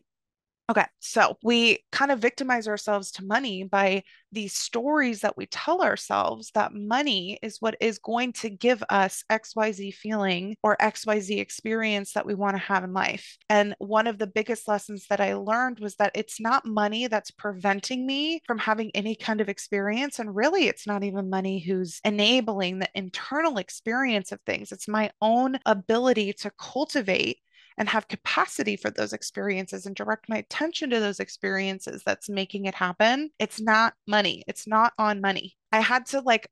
Okay, 0.69 0.85
so 0.99 1.37
we 1.43 1.79
kind 1.91 2.09
of 2.09 2.19
victimize 2.19 2.69
ourselves 2.69 3.11
to 3.11 3.25
money 3.25 3.63
by 3.65 4.01
these 4.31 4.53
stories 4.53 5.19
that 5.19 5.35
we 5.35 5.45
tell 5.47 5.81
ourselves 5.81 6.51
that 6.55 6.73
money 6.73 7.37
is 7.41 7.57
what 7.59 7.75
is 7.81 7.99
going 7.99 8.31
to 8.31 8.49
give 8.49 8.81
us 8.89 9.25
XYZ 9.29 9.91
feeling 9.91 10.55
or 10.63 10.77
XYZ 10.79 11.37
experience 11.37 12.13
that 12.13 12.25
we 12.25 12.33
want 12.33 12.55
to 12.55 12.63
have 12.63 12.85
in 12.85 12.93
life. 12.93 13.37
And 13.49 13.75
one 13.79 14.07
of 14.07 14.17
the 14.17 14.25
biggest 14.25 14.65
lessons 14.69 15.05
that 15.09 15.19
I 15.19 15.33
learned 15.33 15.81
was 15.81 15.95
that 15.95 16.13
it's 16.15 16.39
not 16.39 16.65
money 16.65 17.07
that's 17.07 17.31
preventing 17.31 18.07
me 18.07 18.41
from 18.47 18.57
having 18.57 18.89
any 18.95 19.15
kind 19.15 19.41
of 19.41 19.49
experience. 19.49 20.17
And 20.17 20.33
really, 20.33 20.69
it's 20.69 20.87
not 20.87 21.03
even 21.03 21.29
money 21.29 21.59
who's 21.59 21.99
enabling 22.05 22.79
the 22.79 22.89
internal 22.95 23.57
experience 23.57 24.31
of 24.31 24.39
things, 24.45 24.71
it's 24.71 24.87
my 24.87 25.11
own 25.21 25.59
ability 25.65 26.31
to 26.33 26.51
cultivate 26.57 27.39
and 27.77 27.89
have 27.89 28.07
capacity 28.07 28.75
for 28.75 28.89
those 28.89 29.13
experiences 29.13 29.85
and 29.85 29.95
direct 29.95 30.29
my 30.29 30.37
attention 30.37 30.89
to 30.89 30.99
those 30.99 31.19
experiences 31.19 32.03
that's 32.05 32.29
making 32.29 32.65
it 32.65 32.75
happen. 32.75 33.29
It's 33.39 33.59
not 33.59 33.93
money, 34.07 34.43
it's 34.47 34.67
not 34.67 34.93
on 34.97 35.21
money. 35.21 35.55
I 35.71 35.79
had 35.79 36.05
to 36.07 36.21
like 36.21 36.47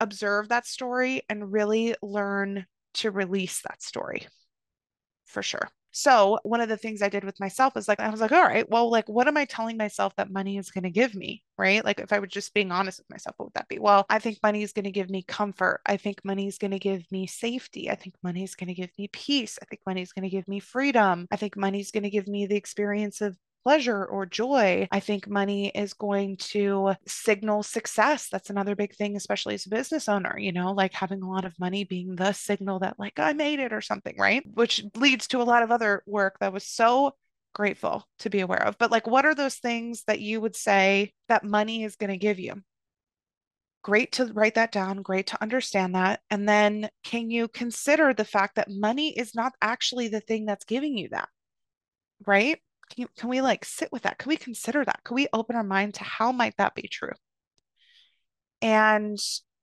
observe 0.00 0.48
that 0.48 0.66
story 0.66 1.22
and 1.28 1.52
really 1.52 1.94
learn 2.02 2.66
to 2.94 3.10
release 3.10 3.62
that 3.62 3.82
story 3.82 4.26
for 5.24 5.42
sure. 5.42 5.68
So 5.98 6.38
one 6.42 6.60
of 6.60 6.68
the 6.68 6.76
things 6.76 7.00
I 7.00 7.08
did 7.08 7.24
with 7.24 7.40
myself 7.40 7.74
is 7.74 7.88
like, 7.88 8.00
I 8.00 8.10
was 8.10 8.20
like, 8.20 8.30
all 8.30 8.42
right, 8.42 8.68
well, 8.68 8.90
like, 8.90 9.08
what 9.08 9.28
am 9.28 9.38
I 9.38 9.46
telling 9.46 9.78
myself 9.78 10.14
that 10.16 10.30
money 10.30 10.58
is 10.58 10.70
going 10.70 10.84
to 10.84 10.90
give 10.90 11.14
me? 11.14 11.42
Right. 11.56 11.82
Like, 11.82 12.00
if 12.00 12.12
I 12.12 12.18
were 12.18 12.26
just 12.26 12.52
being 12.52 12.70
honest 12.70 12.98
with 12.98 13.08
myself, 13.08 13.34
what 13.38 13.46
would 13.46 13.54
that 13.54 13.66
be? 13.68 13.78
Well, 13.78 14.04
I 14.10 14.18
think 14.18 14.38
money 14.42 14.62
is 14.62 14.74
going 14.74 14.84
to 14.84 14.90
give 14.90 15.08
me 15.08 15.22
comfort. 15.22 15.80
I 15.86 15.96
think 15.96 16.22
money 16.22 16.48
is 16.48 16.58
going 16.58 16.72
to 16.72 16.78
give 16.78 17.10
me 17.10 17.26
safety. 17.26 17.90
I 17.90 17.94
think 17.94 18.14
money 18.22 18.44
is 18.44 18.54
going 18.54 18.68
to 18.68 18.74
give 18.74 18.90
me 18.98 19.08
peace. 19.08 19.58
I 19.62 19.64
think 19.64 19.80
money 19.86 20.02
is 20.02 20.12
going 20.12 20.24
to 20.24 20.28
give 20.28 20.46
me 20.46 20.60
freedom. 20.60 21.28
I 21.30 21.36
think 21.36 21.56
money 21.56 21.80
is 21.80 21.90
going 21.90 22.04
to 22.04 22.10
give 22.10 22.28
me 22.28 22.44
the 22.44 22.56
experience 22.56 23.22
of 23.22 23.38
pleasure 23.66 24.04
or 24.04 24.26
joy. 24.26 24.86
I 24.92 25.00
think 25.00 25.26
money 25.26 25.72
is 25.74 25.92
going 25.92 26.36
to 26.36 26.94
signal 27.08 27.64
success. 27.64 28.28
That's 28.30 28.48
another 28.48 28.76
big 28.76 28.94
thing, 28.94 29.16
especially 29.16 29.54
as 29.54 29.66
a 29.66 29.70
business 29.70 30.08
owner, 30.08 30.38
you 30.38 30.52
know, 30.52 30.70
like 30.70 30.92
having 30.92 31.20
a 31.20 31.28
lot 31.28 31.44
of 31.44 31.58
money 31.58 31.82
being 31.82 32.14
the 32.14 32.32
signal 32.32 32.78
that, 32.78 32.96
like, 32.96 33.18
I 33.18 33.32
made 33.32 33.58
it 33.58 33.72
or 33.72 33.80
something, 33.80 34.14
right? 34.16 34.44
Which 34.54 34.84
leads 34.94 35.26
to 35.28 35.42
a 35.42 35.42
lot 35.42 35.64
of 35.64 35.72
other 35.72 36.04
work 36.06 36.36
that 36.38 36.52
was 36.52 36.64
so 36.64 37.16
grateful 37.56 38.04
to 38.20 38.30
be 38.30 38.38
aware 38.38 38.62
of. 38.62 38.78
But, 38.78 38.92
like, 38.92 39.08
what 39.08 39.26
are 39.26 39.34
those 39.34 39.56
things 39.56 40.04
that 40.06 40.20
you 40.20 40.40
would 40.40 40.54
say 40.54 41.12
that 41.28 41.42
money 41.42 41.82
is 41.82 41.96
going 41.96 42.10
to 42.10 42.16
give 42.16 42.38
you? 42.38 42.62
Great 43.82 44.12
to 44.12 44.26
write 44.26 44.54
that 44.54 44.70
down, 44.70 45.02
great 45.02 45.26
to 45.26 45.42
understand 45.42 45.96
that. 45.96 46.20
And 46.30 46.48
then 46.48 46.88
can 47.02 47.30
you 47.30 47.48
consider 47.48 48.14
the 48.14 48.24
fact 48.24 48.54
that 48.54 48.70
money 48.70 49.18
is 49.18 49.34
not 49.34 49.54
actually 49.60 50.06
the 50.06 50.20
thing 50.20 50.46
that's 50.46 50.64
giving 50.64 50.96
you 50.96 51.08
that? 51.08 51.28
Right? 52.24 52.60
Can, 52.94 53.08
can 53.16 53.28
we 53.28 53.40
like 53.40 53.64
sit 53.64 53.90
with 53.92 54.02
that? 54.02 54.18
Can 54.18 54.28
we 54.28 54.36
consider 54.36 54.84
that? 54.84 55.00
Can 55.04 55.14
we 55.14 55.28
open 55.32 55.56
our 55.56 55.64
mind 55.64 55.94
to 55.94 56.04
how 56.04 56.32
might 56.32 56.56
that 56.58 56.74
be 56.74 56.88
true? 56.88 57.12
And 58.62 59.18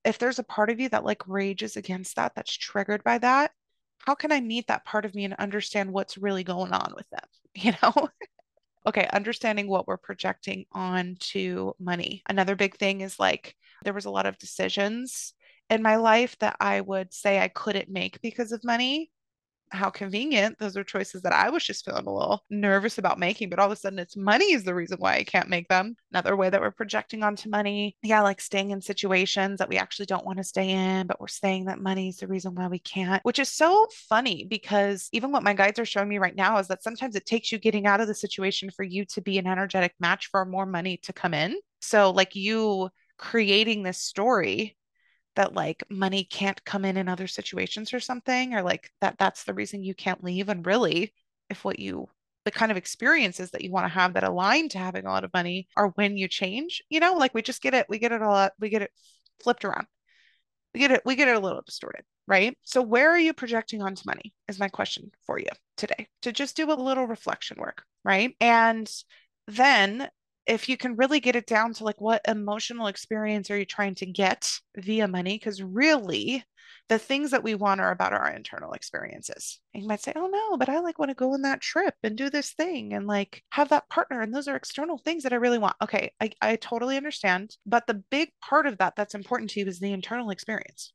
if 0.05 0.19
there's 0.19 0.39
a 0.39 0.43
part 0.43 0.69
of 0.69 0.79
you 0.79 0.89
that 0.89 1.05
like 1.05 1.27
rages 1.27 1.77
against 1.77 2.15
that, 2.15 2.33
that's 2.35 2.55
triggered 2.55 3.03
by 3.03 3.17
that, 3.19 3.51
how 3.99 4.15
can 4.15 4.31
I 4.31 4.41
meet 4.41 4.67
that 4.67 4.85
part 4.85 5.05
of 5.05 5.15
me 5.15 5.25
and 5.25 5.33
understand 5.35 5.91
what's 5.91 6.17
really 6.17 6.43
going 6.43 6.73
on 6.73 6.93
with 6.95 7.09
them? 7.09 7.19
You 7.55 7.73
know? 7.83 8.09
okay, 8.87 9.07
understanding 9.13 9.67
what 9.67 9.87
we're 9.87 9.97
projecting 9.97 10.65
onto 10.71 11.73
money. 11.79 12.23
Another 12.27 12.55
big 12.55 12.77
thing 12.77 13.01
is 13.01 13.19
like 13.19 13.55
there 13.83 13.93
was 13.93 14.05
a 14.05 14.09
lot 14.09 14.25
of 14.25 14.39
decisions 14.39 15.33
in 15.69 15.81
my 15.81 15.97
life 15.97 16.35
that 16.39 16.55
I 16.59 16.81
would 16.81 17.13
say 17.13 17.39
I 17.39 17.47
couldn't 17.47 17.89
make 17.89 18.19
because 18.21 18.51
of 18.51 18.63
money 18.63 19.11
how 19.73 19.89
convenient. 19.89 20.57
Those 20.59 20.77
are 20.77 20.83
choices 20.83 21.21
that 21.23 21.33
I 21.33 21.49
was 21.49 21.63
just 21.63 21.85
feeling 21.85 22.05
a 22.05 22.13
little 22.13 22.43
nervous 22.49 22.97
about 22.97 23.19
making, 23.19 23.49
but 23.49 23.59
all 23.59 23.65
of 23.65 23.71
a 23.71 23.75
sudden 23.75 23.99
it's 23.99 24.15
money 24.15 24.53
is 24.53 24.63
the 24.63 24.75
reason 24.75 24.97
why 24.99 25.15
I 25.15 25.23
can't 25.23 25.49
make 25.49 25.67
them. 25.67 25.95
Another 26.11 26.35
way 26.35 26.49
that 26.49 26.61
we're 26.61 26.71
projecting 26.71 27.23
onto 27.23 27.49
money. 27.49 27.97
Yeah, 28.03 28.21
like 28.21 28.41
staying 28.41 28.71
in 28.71 28.81
situations 28.81 29.59
that 29.59 29.69
we 29.69 29.77
actually 29.77 30.05
don't 30.05 30.25
want 30.25 30.37
to 30.37 30.43
stay 30.43 30.69
in, 30.69 31.07
but 31.07 31.19
we're 31.19 31.27
saying 31.27 31.65
that 31.65 31.81
money 31.81 32.09
is 32.09 32.17
the 32.17 32.27
reason 32.27 32.55
why 32.55 32.67
we 32.67 32.79
can't, 32.79 33.23
which 33.23 33.39
is 33.39 33.49
so 33.49 33.87
funny 34.09 34.45
because 34.49 35.09
even 35.11 35.31
what 35.31 35.43
my 35.43 35.53
guides 35.53 35.79
are 35.79 35.85
showing 35.85 36.09
me 36.09 36.17
right 36.17 36.35
now 36.35 36.57
is 36.59 36.67
that 36.67 36.83
sometimes 36.83 37.15
it 37.15 37.25
takes 37.25 37.51
you 37.51 37.57
getting 37.57 37.85
out 37.85 38.01
of 38.01 38.07
the 38.07 38.15
situation 38.15 38.69
for 38.69 38.83
you 38.83 39.05
to 39.05 39.21
be 39.21 39.37
an 39.37 39.47
energetic 39.47 39.93
match 39.99 40.27
for 40.31 40.45
more 40.45 40.65
money 40.65 40.97
to 41.03 41.13
come 41.13 41.33
in. 41.33 41.57
So, 41.81 42.11
like 42.11 42.35
you 42.35 42.89
creating 43.17 43.83
this 43.83 43.99
story 43.99 44.77
that 45.35 45.53
like 45.53 45.83
money 45.89 46.23
can't 46.23 46.63
come 46.65 46.85
in 46.85 46.97
in 46.97 47.07
other 47.07 47.27
situations 47.27 47.93
or 47.93 47.99
something, 47.99 48.53
or 48.53 48.61
like 48.61 48.91
that 49.01 49.17
that's 49.17 49.43
the 49.43 49.53
reason 49.53 49.83
you 49.83 49.95
can't 49.95 50.23
leave. 50.23 50.49
And 50.49 50.65
really, 50.65 51.13
if 51.49 51.63
what 51.65 51.79
you 51.79 52.07
the 52.45 52.51
kind 52.51 52.71
of 52.71 52.77
experiences 52.77 53.51
that 53.51 53.61
you 53.61 53.71
want 53.71 53.85
to 53.85 53.93
have 53.93 54.13
that 54.13 54.23
align 54.23 54.69
to 54.69 54.77
having 54.77 55.05
a 55.05 55.09
lot 55.09 55.23
of 55.23 55.33
money 55.33 55.67
are 55.77 55.89
when 55.89 56.17
you 56.17 56.27
change, 56.27 56.83
you 56.89 56.99
know, 56.99 57.13
like 57.13 57.33
we 57.33 57.41
just 57.41 57.61
get 57.61 57.73
it, 57.73 57.85
we 57.87 57.99
get 57.99 58.11
it 58.11 58.21
all, 58.21 58.49
we 58.59 58.69
get 58.69 58.81
it 58.81 58.91
flipped 59.41 59.63
around. 59.63 59.87
We 60.73 60.79
get 60.81 60.91
it, 60.91 61.01
we 61.05 61.15
get 61.15 61.27
it 61.27 61.35
a 61.35 61.39
little 61.39 61.61
distorted, 61.61 62.03
right? 62.27 62.57
So 62.63 62.81
where 62.81 63.09
are 63.09 63.19
you 63.19 63.33
projecting 63.33 63.81
onto 63.81 64.03
money 64.05 64.33
is 64.47 64.59
my 64.59 64.67
question 64.67 65.11
for 65.25 65.39
you 65.39 65.47
today 65.77 66.07
to 66.23 66.31
just 66.31 66.57
do 66.57 66.71
a 66.71 66.73
little 66.73 67.05
reflection 67.05 67.57
work, 67.59 67.83
right? 68.03 68.35
And 68.41 68.91
then 69.47 70.09
if 70.45 70.67
you 70.67 70.77
can 70.77 70.95
really 70.95 71.19
get 71.19 71.35
it 71.35 71.47
down 71.47 71.73
to 71.73 71.83
like 71.83 72.01
what 72.01 72.21
emotional 72.27 72.87
experience 72.87 73.49
are 73.49 73.57
you 73.57 73.65
trying 73.65 73.95
to 73.95 74.05
get 74.05 74.51
via 74.77 75.07
money? 75.07 75.37
Because 75.37 75.61
really, 75.61 76.43
the 76.89 76.99
things 76.99 77.31
that 77.31 77.43
we 77.43 77.55
want 77.55 77.79
are 77.79 77.91
about 77.91 78.13
our 78.13 78.29
internal 78.29 78.73
experiences. 78.73 79.59
And 79.73 79.83
you 79.83 79.87
might 79.87 80.01
say, 80.01 80.13
oh 80.15 80.27
no, 80.27 80.57
but 80.57 80.69
I 80.69 80.79
like 80.79 80.99
want 80.99 81.09
to 81.09 81.15
go 81.15 81.33
on 81.33 81.41
that 81.43 81.61
trip 81.61 81.95
and 82.03 82.17
do 82.17 82.29
this 82.29 82.51
thing 82.51 82.93
and 82.93 83.07
like 83.07 83.43
have 83.51 83.69
that 83.69 83.89
partner. 83.89 84.21
And 84.21 84.33
those 84.33 84.47
are 84.47 84.55
external 84.55 84.97
things 84.97 85.23
that 85.23 85.33
I 85.33 85.37
really 85.37 85.59
want. 85.59 85.77
Okay, 85.81 86.11
I, 86.19 86.31
I 86.41 86.55
totally 86.57 86.97
understand. 86.97 87.55
But 87.65 87.87
the 87.87 88.03
big 88.11 88.29
part 88.41 88.67
of 88.67 88.77
that 88.79 88.95
that's 88.95 89.15
important 89.15 89.51
to 89.51 89.61
you 89.61 89.65
is 89.65 89.79
the 89.79 89.93
internal 89.93 90.29
experience 90.29 90.91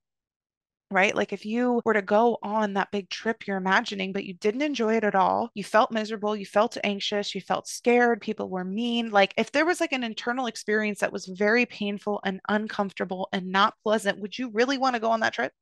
right? 0.91 1.15
Like 1.15 1.33
if 1.33 1.45
you 1.45 1.81
were 1.85 1.95
to 1.95 2.03
go 2.03 2.39
on 2.43 2.75
that 2.75 2.91
big 2.91 3.11
trip 3.11 3.47
you're 3.47 3.57
imagining, 3.57 4.13
but 4.13 4.25
you 4.25 4.35
didn't 4.35 4.63
enjoy 4.63 4.97
it 4.97 5.05
at 5.05 5.15
all, 5.15 5.51
you 5.55 5.65
felt 5.65 5.93
miserable, 5.93 6.35
you 6.37 6.47
felt 6.47 6.77
anxious, 6.85 7.35
you 7.35 7.41
felt 7.41 7.69
scared, 7.69 8.21
people 8.21 8.49
were 8.49 8.65
mean. 8.65 9.11
Like 9.11 9.35
if 9.37 9.53
there 9.53 9.67
was 9.67 9.81
like 9.81 9.93
an 9.93 10.05
internal 10.05 10.47
experience 10.47 11.01
that 11.01 11.13
was 11.13 11.27
very 11.27 11.67
painful 11.67 12.21
and 12.25 12.41
uncomfortable 12.49 13.29
and 13.33 13.47
not 13.53 13.75
pleasant, 13.83 14.21
would 14.21 14.39
you 14.39 14.51
really 14.51 14.79
want 14.79 14.95
to 14.95 15.01
go 15.01 15.11
on 15.11 15.21
that 15.21 15.35
trip? 15.35 15.53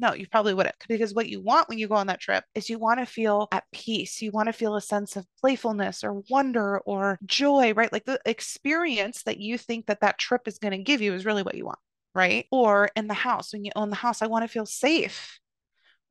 No, 0.00 0.14
you 0.14 0.26
probably 0.26 0.54
wouldn't. 0.54 0.74
Because 0.88 1.14
what 1.14 1.28
you 1.28 1.40
want 1.40 1.68
when 1.68 1.78
you 1.78 1.86
go 1.86 1.94
on 1.94 2.08
that 2.08 2.20
trip 2.20 2.44
is 2.54 2.68
you 2.68 2.78
want 2.78 2.98
to 2.98 3.06
feel 3.06 3.48
at 3.52 3.64
peace. 3.72 4.20
You 4.20 4.32
want 4.32 4.48
to 4.48 4.52
feel 4.52 4.74
a 4.74 4.80
sense 4.80 5.16
of 5.16 5.26
playfulness 5.40 6.02
or 6.02 6.22
wonder 6.28 6.78
or 6.80 7.18
joy, 7.24 7.72
right? 7.74 7.92
Like 7.92 8.04
the 8.04 8.20
experience 8.26 9.22
that 9.22 9.38
you 9.38 9.56
think 9.56 9.86
that 9.86 10.00
that 10.00 10.18
trip 10.18 10.48
is 10.48 10.58
going 10.58 10.72
to 10.72 10.78
give 10.78 11.00
you 11.00 11.14
is 11.14 11.24
really 11.24 11.44
what 11.44 11.54
you 11.54 11.66
want 11.66 11.78
right? 12.14 12.46
Or 12.50 12.90
in 12.96 13.08
the 13.08 13.14
house, 13.14 13.52
when 13.52 13.64
you 13.64 13.72
own 13.76 13.90
the 13.90 13.96
house, 13.96 14.22
I 14.22 14.26
want 14.26 14.44
to 14.44 14.48
feel 14.48 14.66
safe, 14.66 15.40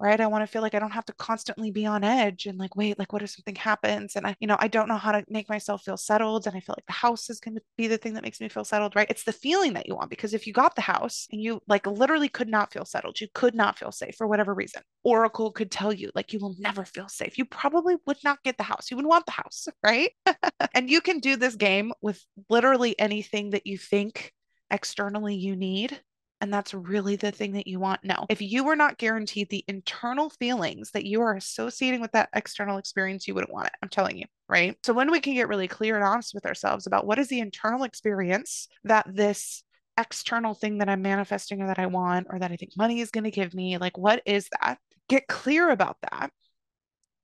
right? 0.02 0.20
I 0.20 0.28
want 0.28 0.42
to 0.42 0.48
feel 0.48 0.64
like 0.64 0.74
I 0.74 0.80
don't 0.80 0.92
have 0.92 1.06
to 1.06 1.14
constantly 1.14 1.70
be 1.70 1.86
on 1.86 2.04
edge 2.04 2.48
and 2.48 2.58
like, 2.58 2.76
wait, 2.76 2.98
like, 2.98 3.14
what 3.14 3.22
if 3.22 3.30
something 3.30 3.56
happens? 3.56 4.16
And 4.16 4.26
I, 4.26 4.36
you 4.40 4.48
know, 4.48 4.56
I 4.60 4.68
don't 4.68 4.88
know 4.88 4.98
how 4.98 5.12
to 5.12 5.24
make 5.30 5.48
myself 5.48 5.84
feel 5.84 5.98
settled. 5.98 6.48
And 6.48 6.56
I 6.56 6.60
feel 6.60 6.74
like 6.76 6.88
the 6.88 6.94
house 6.94 7.30
is 7.30 7.40
going 7.40 7.54
to 7.56 7.62
be 7.78 7.88
the 7.88 8.00
thing 8.00 8.16
that 8.16 8.24
makes 8.24 8.42
me 8.42 8.50
feel 8.50 8.66
settled, 8.66 8.96
right? 8.96 9.10
It's 9.12 9.24
the 9.24 9.32
feeling 9.32 9.74
that 9.74 9.88
you 9.88 9.96
want 9.96 10.10
because 10.10 10.34
if 10.34 10.48
you 10.48 10.54
got 10.54 10.76
the 10.76 10.82
house 10.82 11.28
and 11.32 11.40
you 11.40 11.62
like 11.68 11.86
literally 11.86 12.30
could 12.30 12.50
not 12.50 12.74
feel 12.74 12.86
settled, 12.86 13.22
you 13.22 13.28
could 13.36 13.54
not 13.54 13.78
feel 13.78 13.92
safe 13.92 14.16
for 14.18 14.28
whatever 14.28 14.56
reason, 14.56 14.82
Oracle 15.04 15.52
could 15.52 15.70
tell 15.70 15.94
you 15.94 16.10
like 16.16 16.34
you 16.34 16.40
will 16.40 16.56
never 16.58 16.84
feel 16.84 17.08
safe. 17.08 17.38
You 17.38 17.46
probably 17.46 17.96
would 18.08 18.18
not 18.24 18.42
get 18.44 18.58
the 18.58 18.64
house. 18.64 18.90
You 18.90 18.98
would 18.98 19.06
want 19.06 19.28
the 19.28 19.34
house, 19.34 19.68
right? 19.84 20.12
and 20.74 20.90
you 20.90 21.02
can 21.02 21.20
do 21.20 21.36
this 21.36 21.56
game 21.56 21.94
with 22.02 22.24
literally 22.50 23.00
anything 23.00 23.52
that 23.52 23.68
you 23.68 23.78
think 23.78 24.34
externally 24.72 25.36
you 25.36 25.56
need 25.56 26.02
and 26.42 26.52
that's 26.52 26.74
really 26.74 27.16
the 27.16 27.32
thing 27.32 27.54
that 27.54 27.68
you 27.68 27.80
want. 27.80 28.04
No, 28.04 28.26
if 28.28 28.42
you 28.42 28.64
were 28.64 28.76
not 28.76 28.98
guaranteed 28.98 29.50
the 29.50 29.64
internal 29.68 30.32
feelings 30.32 30.90
that 30.92 31.06
you 31.06 31.22
are 31.22 31.36
associating 31.36 32.02
with 32.02 32.12
that 32.14 32.30
external 32.34 32.80
experience, 32.80 33.28
you 33.28 33.36
wouldn't 33.36 33.54
want 33.54 33.68
it. 33.68 33.74
I'm 33.82 33.90
telling 33.90 34.18
you, 34.18 34.26
right? 34.50 34.76
So, 34.84 34.92
when 34.92 35.12
we 35.12 35.20
can 35.20 35.36
get 35.36 35.48
really 35.48 35.68
clear 35.68 35.96
and 35.96 36.04
honest 36.04 36.34
with 36.34 36.48
ourselves 36.48 36.88
about 36.88 37.06
what 37.06 37.20
is 37.20 37.28
the 37.28 37.40
internal 37.40 37.84
experience 37.84 38.68
that 38.84 39.06
this 39.08 39.64
external 39.98 40.56
thing 40.56 40.80
that 40.80 40.90
I'm 40.90 41.04
manifesting 41.04 41.62
or 41.62 41.68
that 41.68 41.80
I 41.80 41.86
want 41.86 42.28
or 42.30 42.40
that 42.40 42.52
I 42.52 42.56
think 42.56 42.72
money 42.76 43.02
is 43.02 43.12
going 43.12 43.26
to 43.26 43.32
give 43.32 43.54
me, 43.54 43.78
like, 43.78 43.98
what 43.98 44.24
is 44.26 44.50
that? 44.60 44.80
Get 45.08 45.28
clear 45.28 45.70
about 45.70 45.98
that. 46.10 46.32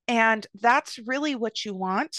And 0.08 0.46
that's 0.62 1.00
really 1.06 1.34
what 1.34 1.66
you 1.66 1.74
want. 1.74 2.16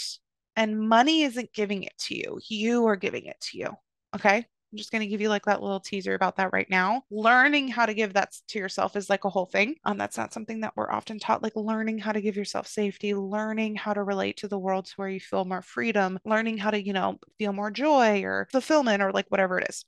And 0.57 0.89
money 0.89 1.21
isn't 1.21 1.53
giving 1.53 1.83
it 1.83 1.97
to 1.99 2.15
you, 2.15 2.39
you 2.49 2.87
are 2.87 2.97
giving 2.97 3.25
it 3.25 3.39
to 3.51 3.57
you. 3.57 3.69
Okay. 4.13 4.45
I'm 4.71 4.77
just 4.77 4.91
going 4.91 5.01
to 5.01 5.07
give 5.07 5.21
you 5.21 5.29
like 5.29 5.45
that 5.45 5.63
little 5.63 5.79
teaser 5.79 6.13
about 6.13 6.35
that 6.37 6.53
right 6.53 6.69
now. 6.69 7.03
Learning 7.09 7.67
how 7.67 7.87
to 7.87 7.93
give 7.93 8.13
that 8.13 8.35
to 8.49 8.59
yourself 8.59 8.95
is 8.95 9.09
like 9.09 9.25
a 9.25 9.29
whole 9.29 9.47
thing. 9.47 9.75
Um, 9.83 9.97
that's 9.97 10.17
not 10.17 10.31
something 10.31 10.61
that 10.61 10.73
we're 10.75 10.91
often 10.91 11.17
taught, 11.19 11.41
like 11.41 11.55
learning 11.55 11.97
how 11.97 12.11
to 12.11 12.21
give 12.21 12.35
yourself 12.35 12.67
safety, 12.67 13.15
learning 13.15 13.75
how 13.75 13.93
to 13.93 14.03
relate 14.03 14.37
to 14.37 14.47
the 14.47 14.59
world 14.59 14.85
to 14.85 14.93
where 14.97 15.09
you 15.09 15.19
feel 15.19 15.43
more 15.45 15.63
freedom, 15.63 16.19
learning 16.23 16.59
how 16.59 16.69
to, 16.71 16.81
you 16.81 16.93
know, 16.93 17.17
feel 17.39 17.51
more 17.53 17.71
joy 17.71 18.23
or 18.23 18.47
fulfillment 18.51 19.01
or 19.01 19.11
like 19.11 19.25
whatever 19.29 19.57
it 19.57 19.67
is. 19.69 19.85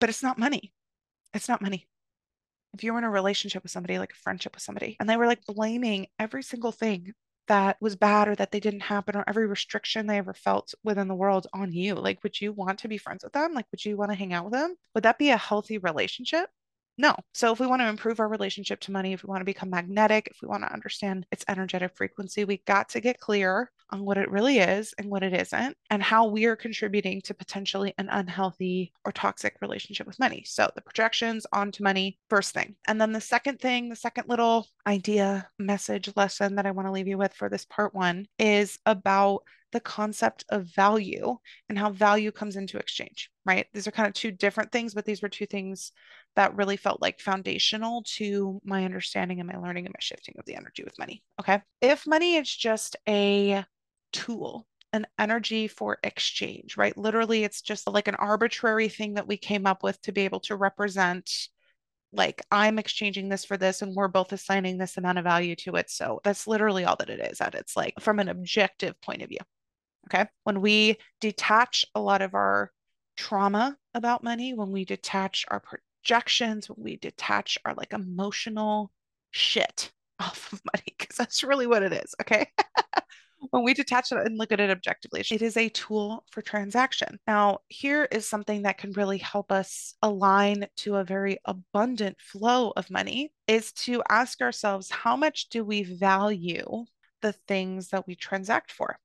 But 0.00 0.08
it's 0.10 0.22
not 0.22 0.38
money. 0.38 0.72
It's 1.34 1.48
not 1.48 1.62
money 1.62 1.88
if 2.74 2.84
you 2.84 2.92
were 2.92 2.98
in 2.98 3.04
a 3.04 3.10
relationship 3.10 3.62
with 3.62 3.72
somebody, 3.72 3.98
like 3.98 4.12
a 4.12 4.16
friendship 4.16 4.54
with 4.54 4.62
somebody, 4.62 4.96
and 5.00 5.08
they 5.08 5.16
were 5.16 5.26
like 5.26 5.44
blaming 5.46 6.06
every 6.18 6.42
single 6.42 6.72
thing 6.72 7.12
that 7.48 7.76
was 7.80 7.96
bad 7.96 8.28
or 8.28 8.34
that 8.36 8.52
they 8.52 8.60
didn't 8.60 8.80
happen 8.80 9.16
or 9.16 9.24
every 9.26 9.46
restriction 9.46 10.06
they 10.06 10.18
ever 10.18 10.34
felt 10.34 10.74
within 10.84 11.08
the 11.08 11.14
world 11.14 11.46
on 11.52 11.72
you. 11.72 11.94
Like, 11.94 12.22
would 12.22 12.40
you 12.40 12.52
want 12.52 12.78
to 12.80 12.88
be 12.88 12.98
friends 12.98 13.24
with 13.24 13.32
them? 13.32 13.52
Like, 13.54 13.66
would 13.72 13.84
you 13.84 13.96
want 13.96 14.10
to 14.12 14.16
hang 14.18 14.32
out 14.32 14.44
with 14.44 14.52
them? 14.54 14.76
Would 14.94 15.04
that 15.04 15.18
be 15.18 15.30
a 15.30 15.36
healthy 15.36 15.78
relationship? 15.78 16.50
No. 16.98 17.14
So 17.32 17.52
if 17.52 17.60
we 17.60 17.66
want 17.68 17.80
to 17.80 17.88
improve 17.88 18.18
our 18.18 18.28
relationship 18.28 18.80
to 18.80 18.92
money, 18.92 19.12
if 19.12 19.22
we 19.22 19.28
want 19.28 19.40
to 19.40 19.44
become 19.46 19.70
magnetic, 19.70 20.26
if 20.26 20.42
we 20.42 20.48
want 20.48 20.64
to 20.64 20.72
understand 20.72 21.26
its 21.30 21.44
energetic 21.46 21.96
frequency, 21.96 22.44
we 22.44 22.60
got 22.66 22.88
to 22.90 23.00
get 23.00 23.20
clear 23.20 23.70
on 23.90 24.04
what 24.04 24.18
it 24.18 24.30
really 24.30 24.58
is 24.58 24.92
and 24.98 25.08
what 25.08 25.22
it 25.22 25.32
isn't, 25.32 25.76
and 25.90 26.02
how 26.02 26.26
we 26.26 26.44
are 26.44 26.56
contributing 26.56 27.22
to 27.22 27.32
potentially 27.32 27.94
an 27.98 28.08
unhealthy 28.10 28.92
or 29.04 29.12
toxic 29.12 29.56
relationship 29.62 30.06
with 30.06 30.18
money. 30.18 30.42
So 30.44 30.70
the 30.74 30.82
projections 30.82 31.46
onto 31.52 31.84
money, 31.84 32.18
first 32.28 32.52
thing. 32.52 32.74
And 32.86 33.00
then 33.00 33.12
the 33.12 33.20
second 33.20 33.60
thing, 33.60 33.88
the 33.88 33.96
second 33.96 34.28
little 34.28 34.66
idea, 34.86 35.48
message, 35.58 36.10
lesson 36.16 36.56
that 36.56 36.66
I 36.66 36.72
want 36.72 36.88
to 36.88 36.92
leave 36.92 37.08
you 37.08 37.16
with 37.16 37.32
for 37.32 37.48
this 37.48 37.64
part 37.64 37.94
one 37.94 38.26
is 38.38 38.78
about 38.84 39.44
the 39.72 39.80
concept 39.80 40.44
of 40.48 40.64
value 40.74 41.36
and 41.68 41.78
how 41.78 41.90
value 41.90 42.32
comes 42.32 42.56
into 42.56 42.78
exchange, 42.78 43.30
right? 43.44 43.66
These 43.72 43.86
are 43.86 43.90
kind 43.92 44.08
of 44.08 44.14
two 44.14 44.30
different 44.30 44.72
things, 44.72 44.94
but 44.94 45.04
these 45.04 45.20
were 45.20 45.28
two 45.28 45.46
things 45.46 45.92
that 46.38 46.54
really 46.54 46.76
felt 46.76 47.02
like 47.02 47.18
foundational 47.18 48.04
to 48.04 48.60
my 48.64 48.84
understanding 48.84 49.40
and 49.40 49.48
my 49.48 49.58
learning 49.58 49.86
and 49.86 49.92
my 49.92 49.98
shifting 50.00 50.36
of 50.38 50.44
the 50.44 50.54
energy 50.54 50.84
with 50.84 50.96
money. 50.96 51.20
Okay. 51.40 51.60
If 51.80 52.06
money 52.06 52.36
is 52.36 52.48
just 52.48 52.94
a 53.08 53.64
tool, 54.12 54.64
an 54.92 55.04
energy 55.18 55.66
for 55.66 55.98
exchange, 56.04 56.76
right? 56.76 56.96
Literally, 56.96 57.42
it's 57.42 57.60
just 57.60 57.88
like 57.88 58.06
an 58.06 58.14
arbitrary 58.14 58.88
thing 58.88 59.14
that 59.14 59.26
we 59.26 59.36
came 59.36 59.66
up 59.66 59.82
with 59.82 60.00
to 60.02 60.12
be 60.12 60.20
able 60.20 60.38
to 60.42 60.54
represent 60.54 61.28
like 62.12 62.40
I'm 62.52 62.78
exchanging 62.78 63.28
this 63.28 63.44
for 63.44 63.56
this 63.56 63.82
and 63.82 63.96
we're 63.96 64.06
both 64.06 64.32
assigning 64.32 64.78
this 64.78 64.96
amount 64.96 65.18
of 65.18 65.24
value 65.24 65.56
to 65.56 65.74
it. 65.74 65.90
So 65.90 66.20
that's 66.22 66.46
literally 66.46 66.84
all 66.84 66.94
that 67.00 67.10
it 67.10 67.18
is. 67.18 67.38
That 67.38 67.56
it's 67.56 67.76
like 67.76 67.94
from 67.98 68.20
an 68.20 68.28
objective 68.28 68.94
point 69.00 69.22
of 69.22 69.28
view. 69.28 69.40
Okay. 70.06 70.28
When 70.44 70.60
we 70.60 70.98
detach 71.20 71.84
a 71.96 72.00
lot 72.00 72.22
of 72.22 72.34
our 72.34 72.70
trauma 73.16 73.76
about 73.92 74.22
money, 74.22 74.54
when 74.54 74.70
we 74.70 74.84
detach 74.84 75.44
our 75.48 75.60
projections, 76.08 76.68
when 76.68 76.82
we 76.82 76.96
detach 76.96 77.58
our 77.64 77.74
like 77.74 77.92
emotional 77.92 78.90
shit 79.30 79.92
off 80.20 80.52
of 80.52 80.62
money, 80.72 80.94
because 80.98 81.16
that's 81.16 81.44
really 81.44 81.66
what 81.66 81.82
it 81.82 81.92
is. 81.92 82.14
Okay. 82.20 82.46
when 83.50 83.62
we 83.62 83.72
detach 83.72 84.10
it 84.10 84.18
and 84.18 84.36
look 84.36 84.50
at 84.50 84.58
it 84.58 84.70
objectively, 84.70 85.22
it 85.30 85.42
is 85.42 85.56
a 85.56 85.68
tool 85.68 86.24
for 86.32 86.42
transaction. 86.42 87.18
Now, 87.26 87.58
here 87.68 88.08
is 88.10 88.26
something 88.26 88.62
that 88.62 88.78
can 88.78 88.92
really 88.92 89.18
help 89.18 89.52
us 89.52 89.94
align 90.02 90.66
to 90.78 90.96
a 90.96 91.04
very 91.04 91.38
abundant 91.44 92.16
flow 92.20 92.72
of 92.76 92.90
money 92.90 93.32
is 93.46 93.72
to 93.84 94.02
ask 94.08 94.40
ourselves, 94.40 94.90
how 94.90 95.16
much 95.16 95.50
do 95.50 95.64
we 95.64 95.84
value 95.84 96.84
the 97.22 97.32
things 97.32 97.90
that 97.90 98.06
we 98.06 98.16
transact 98.16 98.72
for? 98.72 98.98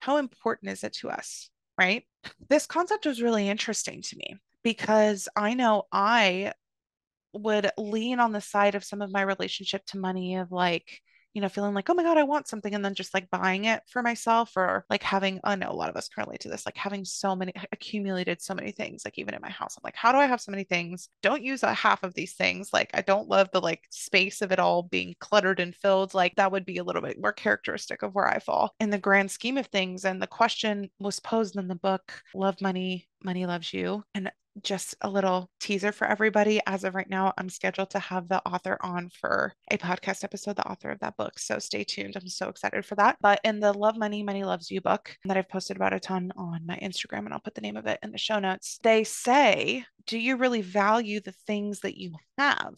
how 0.00 0.16
important 0.16 0.70
is 0.70 0.84
it 0.84 0.92
to 0.94 1.10
us? 1.10 1.50
Right. 1.78 2.04
This 2.48 2.66
concept 2.66 3.06
was 3.06 3.22
really 3.22 3.48
interesting 3.48 4.02
to 4.02 4.16
me 4.16 4.36
because 4.68 5.30
I 5.34 5.54
know 5.54 5.84
I 5.90 6.52
would 7.32 7.70
lean 7.78 8.20
on 8.20 8.32
the 8.32 8.40
side 8.42 8.74
of 8.74 8.84
some 8.84 9.00
of 9.00 9.10
my 9.10 9.22
relationship 9.22 9.82
to 9.86 9.98
money 9.98 10.36
of 10.36 10.52
like, 10.52 11.00
you 11.32 11.40
know, 11.40 11.48
feeling 11.48 11.72
like, 11.72 11.88
oh 11.88 11.94
my 11.94 12.02
God, 12.02 12.18
I 12.18 12.24
want 12.24 12.48
something, 12.48 12.74
and 12.74 12.84
then 12.84 12.94
just 12.94 13.14
like 13.14 13.30
buying 13.30 13.64
it 13.66 13.82
for 13.88 14.02
myself, 14.02 14.52
or 14.56 14.84
like 14.90 15.02
having, 15.02 15.40
I 15.44 15.54
know 15.54 15.70
a 15.70 15.72
lot 15.72 15.88
of 15.88 15.96
us 15.96 16.10
relate 16.18 16.40
to 16.40 16.48
this, 16.48 16.66
like 16.66 16.76
having 16.76 17.04
so 17.04 17.36
many 17.36 17.52
accumulated 17.70 18.42
so 18.42 18.54
many 18.54 18.72
things, 18.72 19.02
like 19.04 19.18
even 19.18 19.34
in 19.34 19.40
my 19.40 19.50
house. 19.50 19.76
I'm 19.76 19.82
like, 19.84 19.94
how 19.94 20.10
do 20.10 20.18
I 20.18 20.26
have 20.26 20.40
so 20.40 20.50
many 20.50 20.64
things? 20.64 21.08
Don't 21.22 21.44
use 21.44 21.62
a 21.62 21.72
half 21.72 22.02
of 22.02 22.12
these 22.14 22.34
things. 22.34 22.70
Like, 22.72 22.90
I 22.92 23.02
don't 23.02 23.28
love 23.28 23.50
the 23.52 23.60
like 23.60 23.84
space 23.90 24.42
of 24.42 24.52
it 24.52 24.58
all 24.58 24.82
being 24.82 25.14
cluttered 25.20 25.60
and 25.60 25.74
filled. 25.74 26.12
Like, 26.12 26.34
that 26.36 26.50
would 26.50 26.66
be 26.66 26.78
a 26.78 26.84
little 26.84 27.02
bit 27.02 27.20
more 27.20 27.32
characteristic 27.32 28.02
of 28.02 28.14
where 28.14 28.28
I 28.28 28.38
fall 28.40 28.74
in 28.80 28.90
the 28.90 28.98
grand 28.98 29.30
scheme 29.30 29.58
of 29.58 29.66
things. 29.66 30.04
And 30.04 30.20
the 30.20 30.26
question 30.26 30.90
was 30.98 31.20
posed 31.20 31.56
in 31.56 31.68
the 31.68 31.74
book, 31.74 32.22
Love 32.34 32.60
Money, 32.60 33.06
Money 33.22 33.46
Loves 33.46 33.72
You. 33.72 34.02
And 34.14 34.32
just 34.62 34.94
a 35.00 35.08
little 35.08 35.50
teaser 35.60 35.92
for 35.92 36.06
everybody. 36.06 36.60
As 36.66 36.84
of 36.84 36.94
right 36.94 37.08
now, 37.08 37.32
I'm 37.38 37.48
scheduled 37.48 37.90
to 37.90 37.98
have 37.98 38.28
the 38.28 38.46
author 38.46 38.78
on 38.80 39.10
for 39.10 39.54
a 39.70 39.78
podcast 39.78 40.24
episode, 40.24 40.56
the 40.56 40.68
author 40.68 40.90
of 40.90 41.00
that 41.00 41.16
book. 41.16 41.38
So 41.38 41.58
stay 41.58 41.84
tuned. 41.84 42.16
I'm 42.16 42.28
so 42.28 42.48
excited 42.48 42.84
for 42.84 42.94
that. 42.96 43.16
But 43.20 43.40
in 43.44 43.60
the 43.60 43.72
Love 43.72 43.96
Money, 43.96 44.22
Money 44.22 44.44
Loves 44.44 44.70
You 44.70 44.80
book 44.80 45.16
that 45.24 45.36
I've 45.36 45.48
posted 45.48 45.76
about 45.76 45.92
a 45.92 46.00
ton 46.00 46.32
on 46.36 46.66
my 46.66 46.78
Instagram, 46.78 47.20
and 47.20 47.32
I'll 47.32 47.40
put 47.40 47.54
the 47.54 47.60
name 47.60 47.76
of 47.76 47.86
it 47.86 47.98
in 48.02 48.12
the 48.12 48.18
show 48.18 48.38
notes, 48.38 48.78
they 48.82 49.04
say, 49.04 49.84
Do 50.06 50.18
you 50.18 50.36
really 50.36 50.62
value 50.62 51.20
the 51.20 51.32
things 51.46 51.80
that 51.80 51.96
you 51.96 52.14
have? 52.36 52.74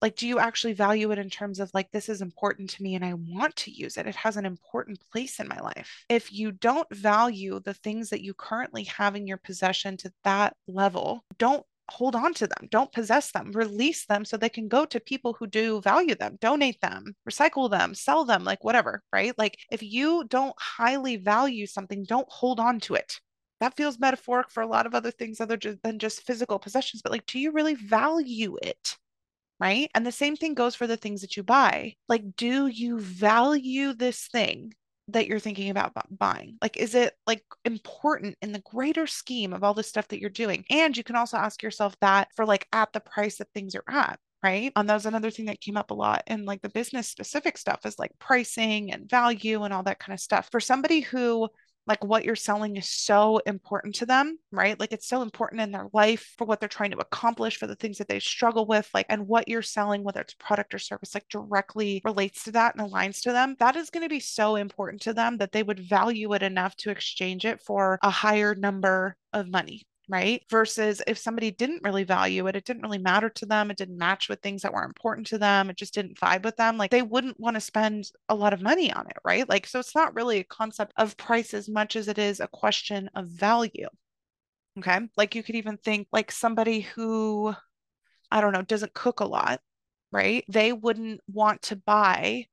Like 0.00 0.16
do 0.16 0.26
you 0.26 0.38
actually 0.38 0.72
value 0.74 1.10
it 1.10 1.18
in 1.18 1.30
terms 1.30 1.60
of 1.60 1.70
like 1.74 1.90
this 1.90 2.08
is 2.08 2.22
important 2.22 2.70
to 2.70 2.82
me 2.82 2.94
and 2.94 3.04
I 3.04 3.14
want 3.14 3.56
to 3.56 3.70
use 3.70 3.96
it. 3.96 4.06
It 4.06 4.16
has 4.16 4.36
an 4.36 4.46
important 4.46 5.00
place 5.12 5.40
in 5.40 5.48
my 5.48 5.60
life. 5.60 6.04
If 6.08 6.32
you 6.32 6.52
don't 6.52 6.88
value 6.94 7.60
the 7.60 7.74
things 7.74 8.10
that 8.10 8.22
you 8.22 8.34
currently 8.34 8.84
have 8.84 9.16
in 9.16 9.26
your 9.26 9.38
possession 9.38 9.96
to 9.98 10.12
that 10.24 10.54
level 10.66 11.24
don't 11.38 11.64
hold 11.90 12.14
on 12.14 12.34
to 12.34 12.46
them. 12.46 12.68
Don't 12.70 12.92
possess 12.92 13.32
them. 13.32 13.50
Release 13.52 14.04
them 14.06 14.24
so 14.24 14.36
they 14.36 14.50
can 14.50 14.68
go 14.68 14.84
to 14.84 15.00
people 15.00 15.34
who 15.38 15.46
do 15.46 15.80
value 15.80 16.14
them. 16.14 16.36
Donate 16.40 16.80
them. 16.82 17.14
Recycle 17.28 17.70
them. 17.70 17.94
Sell 17.94 18.24
them. 18.24 18.44
Like 18.44 18.62
whatever 18.62 19.02
right? 19.12 19.36
Like 19.38 19.58
if 19.70 19.82
you 19.82 20.24
don't 20.28 20.54
highly 20.58 21.16
value 21.16 21.66
something 21.66 22.04
don't 22.04 22.28
hold 22.30 22.60
on 22.60 22.80
to 22.80 22.94
it. 22.94 23.20
That 23.60 23.76
feels 23.76 23.98
metaphoric 23.98 24.50
for 24.50 24.62
a 24.62 24.68
lot 24.68 24.86
of 24.86 24.94
other 24.94 25.10
things 25.10 25.40
other 25.40 25.58
than 25.82 25.98
just 25.98 26.22
physical 26.22 26.60
possessions 26.60 27.02
but 27.02 27.10
like 27.10 27.26
do 27.26 27.40
you 27.40 27.50
really 27.50 27.74
value 27.74 28.56
it 28.62 28.96
right? 29.60 29.90
And 29.94 30.06
the 30.06 30.12
same 30.12 30.36
thing 30.36 30.54
goes 30.54 30.74
for 30.74 30.86
the 30.86 30.96
things 30.96 31.20
that 31.22 31.36
you 31.36 31.42
buy. 31.42 31.94
Like, 32.08 32.36
do 32.36 32.66
you 32.66 32.98
value 33.00 33.92
this 33.92 34.28
thing 34.28 34.74
that 35.08 35.26
you're 35.26 35.38
thinking 35.38 35.70
about 35.70 35.92
buying? 36.10 36.58
Like, 36.62 36.76
is 36.76 36.94
it 36.94 37.14
like 37.26 37.42
important 37.64 38.36
in 38.42 38.52
the 38.52 38.60
greater 38.60 39.06
scheme 39.06 39.52
of 39.52 39.64
all 39.64 39.74
the 39.74 39.82
stuff 39.82 40.08
that 40.08 40.20
you're 40.20 40.30
doing? 40.30 40.64
And 40.70 40.96
you 40.96 41.02
can 41.02 41.16
also 41.16 41.36
ask 41.36 41.62
yourself 41.62 41.96
that 42.00 42.28
for 42.36 42.46
like 42.46 42.66
at 42.72 42.92
the 42.92 43.00
price 43.00 43.38
that 43.38 43.48
things 43.54 43.74
are 43.74 43.84
at. 43.88 44.18
Right. 44.40 44.70
And 44.76 44.88
that 44.88 44.94
was 44.94 45.06
another 45.06 45.32
thing 45.32 45.46
that 45.46 45.60
came 45.60 45.76
up 45.76 45.90
a 45.90 45.94
lot 45.94 46.22
in 46.28 46.44
like 46.44 46.62
the 46.62 46.68
business 46.68 47.08
specific 47.08 47.58
stuff 47.58 47.80
is 47.84 47.98
like 47.98 48.12
pricing 48.20 48.92
and 48.92 49.10
value 49.10 49.64
and 49.64 49.74
all 49.74 49.82
that 49.82 49.98
kind 49.98 50.14
of 50.14 50.20
stuff. 50.20 50.48
For 50.52 50.60
somebody 50.60 51.00
who 51.00 51.48
like 51.88 52.04
what 52.04 52.24
you're 52.24 52.36
selling 52.36 52.76
is 52.76 52.88
so 52.88 53.38
important 53.38 53.94
to 53.96 54.06
them, 54.06 54.38
right? 54.52 54.78
Like 54.78 54.92
it's 54.92 55.08
so 55.08 55.22
important 55.22 55.62
in 55.62 55.72
their 55.72 55.88
life 55.92 56.34
for 56.36 56.44
what 56.44 56.60
they're 56.60 56.68
trying 56.68 56.90
to 56.90 56.98
accomplish, 56.98 57.56
for 57.56 57.66
the 57.66 57.74
things 57.74 57.98
that 57.98 58.08
they 58.08 58.20
struggle 58.20 58.66
with, 58.66 58.88
like, 58.92 59.06
and 59.08 59.26
what 59.26 59.48
you're 59.48 59.62
selling, 59.62 60.04
whether 60.04 60.20
it's 60.20 60.34
product 60.34 60.74
or 60.74 60.78
service, 60.78 61.14
like 61.14 61.28
directly 61.28 62.02
relates 62.04 62.44
to 62.44 62.52
that 62.52 62.76
and 62.76 62.88
aligns 62.88 63.22
to 63.22 63.32
them. 63.32 63.56
That 63.58 63.76
is 63.76 63.90
going 63.90 64.04
to 64.04 64.08
be 64.08 64.20
so 64.20 64.56
important 64.56 65.02
to 65.02 65.14
them 65.14 65.38
that 65.38 65.52
they 65.52 65.62
would 65.62 65.80
value 65.80 66.34
it 66.34 66.42
enough 66.42 66.76
to 66.76 66.90
exchange 66.90 67.44
it 67.44 67.62
for 67.62 67.98
a 68.02 68.10
higher 68.10 68.54
number 68.54 69.16
of 69.32 69.48
money 69.48 69.86
right? 70.08 70.42
Versus 70.50 71.02
if 71.06 71.18
somebody 71.18 71.50
didn't 71.50 71.82
really 71.84 72.04
value 72.04 72.46
it, 72.46 72.56
it 72.56 72.64
didn't 72.64 72.82
really 72.82 72.98
matter 72.98 73.28
to 73.28 73.46
them, 73.46 73.70
it 73.70 73.76
didn't 73.76 73.98
match 73.98 74.28
with 74.28 74.40
things 74.40 74.62
that 74.62 74.72
were 74.72 74.84
important 74.84 75.26
to 75.28 75.38
them, 75.38 75.70
it 75.70 75.76
just 75.76 75.94
didn't 75.94 76.18
vibe 76.18 76.44
with 76.44 76.56
them, 76.56 76.78
like 76.78 76.90
they 76.90 77.02
wouldn't 77.02 77.38
want 77.38 77.54
to 77.54 77.60
spend 77.60 78.10
a 78.28 78.34
lot 78.34 78.52
of 78.52 78.62
money 78.62 78.92
on 78.92 79.06
it, 79.06 79.16
right? 79.24 79.48
Like, 79.48 79.66
so 79.66 79.78
it's 79.78 79.94
not 79.94 80.14
really 80.14 80.38
a 80.38 80.44
concept 80.44 80.92
of 80.96 81.16
price 81.16 81.52
as 81.54 81.68
much 81.68 81.96
as 81.96 82.08
it 82.08 82.18
is 82.18 82.40
a 82.40 82.48
question 82.48 83.10
of 83.14 83.28
value. 83.28 83.88
Okay. 84.78 85.00
Like 85.16 85.34
you 85.34 85.42
could 85.42 85.56
even 85.56 85.76
think 85.76 86.08
like 86.12 86.30
somebody 86.30 86.80
who, 86.80 87.54
I 88.30 88.40
don't 88.40 88.52
know, 88.52 88.62
doesn't 88.62 88.94
cook 88.94 89.20
a 89.20 89.24
lot, 89.26 89.60
right? 90.12 90.44
They 90.48 90.72
wouldn't 90.72 91.20
want 91.26 91.62
to 91.62 91.76
buy 91.76 92.46